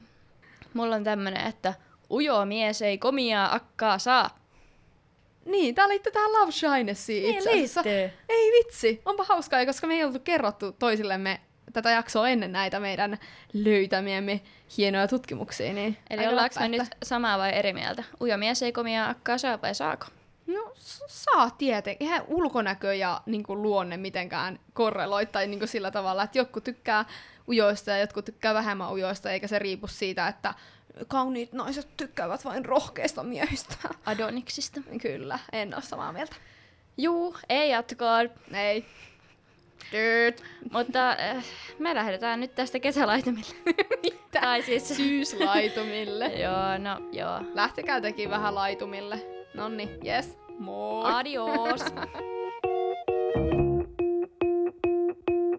mulla 0.75 0.97
on 0.97 1.05
tämmönen, 1.05 1.47
että 1.47 1.75
ujo 2.11 2.45
mies 2.45 2.83
ei 2.83 2.99
komiaa 2.99 3.55
akkaa 3.55 3.99
saa. 3.99 4.39
Niin, 5.45 5.75
tää 5.75 5.89
liittyy 5.89 6.13
tähän 6.13 6.33
Love 6.33 6.53
Shinessiin 6.53 7.23
Niin 7.23 7.37
itse 7.37 7.51
asiassa. 7.51 7.83
liittyy. 7.85 8.19
Ei 8.29 8.51
vitsi, 8.53 9.03
onpa 9.05 9.25
hauskaa, 9.25 9.67
koska 9.67 9.87
me 9.87 9.95
ei 9.95 10.05
oltu 10.05 10.19
kerrottu 10.19 10.73
toisillemme 10.73 11.41
tätä 11.73 11.91
jaksoa 11.91 12.29
ennen 12.29 12.53
näitä 12.53 12.81
meidän 12.81 13.19
löytämiemme 13.53 14.41
hienoja 14.77 15.09
tutkimuksia. 15.09 15.73
Niin 15.73 15.97
Eli 16.11 16.27
ollaanko 16.29 16.61
me 16.61 16.69
nyt 16.69 16.83
samaa 17.03 17.39
vai 17.39 17.53
eri 17.53 17.73
mieltä? 17.73 18.05
Ujo 18.21 18.37
mies 18.37 18.63
ei 18.63 18.73
komiaa 18.73 19.09
akkaa 19.11 19.39
saa 19.39 19.63
vai 19.63 19.75
saako? 19.75 20.07
No 20.55 20.73
saa 21.07 21.51
tietenkin. 21.51 22.09
Eihän 22.09 22.25
ulkonäkö 22.29 22.95
ja 22.95 23.21
niin 23.27 23.43
kuin, 23.43 23.63
luonne 23.63 23.97
mitenkään 23.97 24.61
korreloi 24.73 25.27
tai 25.27 25.47
niin 25.47 25.59
kuin, 25.59 25.69
sillä 25.69 25.91
tavalla, 25.91 26.23
että 26.23 26.39
jotkut 26.39 26.65
tykkää 26.65 27.05
ujoista 27.49 27.91
ja 27.91 27.99
jotkut 27.99 28.25
tykkää 28.25 28.55
vähemmän 28.55 28.93
ujoista, 28.93 29.31
eikä 29.31 29.47
se 29.47 29.59
riipu 29.59 29.87
siitä, 29.87 30.29
että 30.29 30.55
kauniit 31.09 31.53
naiset 31.53 31.89
tykkäävät 31.97 32.45
vain 32.45 32.65
rohkeista 32.65 33.23
miehistä. 33.23 33.75
Adoniksista. 34.07 34.81
Kyllä, 35.03 35.39
en 35.53 35.75
ole 35.75 35.83
samaa 35.83 36.13
mieltä. 36.13 36.37
Juu, 36.97 37.37
ei 37.49 37.71
jatkoon. 37.71 38.31
Ei. 38.55 38.85
Dude. 39.93 40.37
Mutta 40.73 41.11
äh, 41.11 41.45
me 41.79 41.95
lähdetään 41.95 42.41
nyt 42.41 42.55
tästä 42.55 42.79
kesälaitumille. 42.79 43.55
Mitä? 44.03 44.41
Tai 44.41 44.63
siis... 44.63 44.89
Syyslaitumille. 44.89 46.27
joo, 46.45 46.79
no 46.79 47.09
joo. 47.13 47.41
Lähtekää 47.55 48.01
tekin 48.01 48.31
vähän 48.31 48.55
laitumille. 48.55 49.40
Nonni, 49.55 49.89
yes. 50.03 50.37
Moi. 50.59 51.03
Adios. 51.05 51.83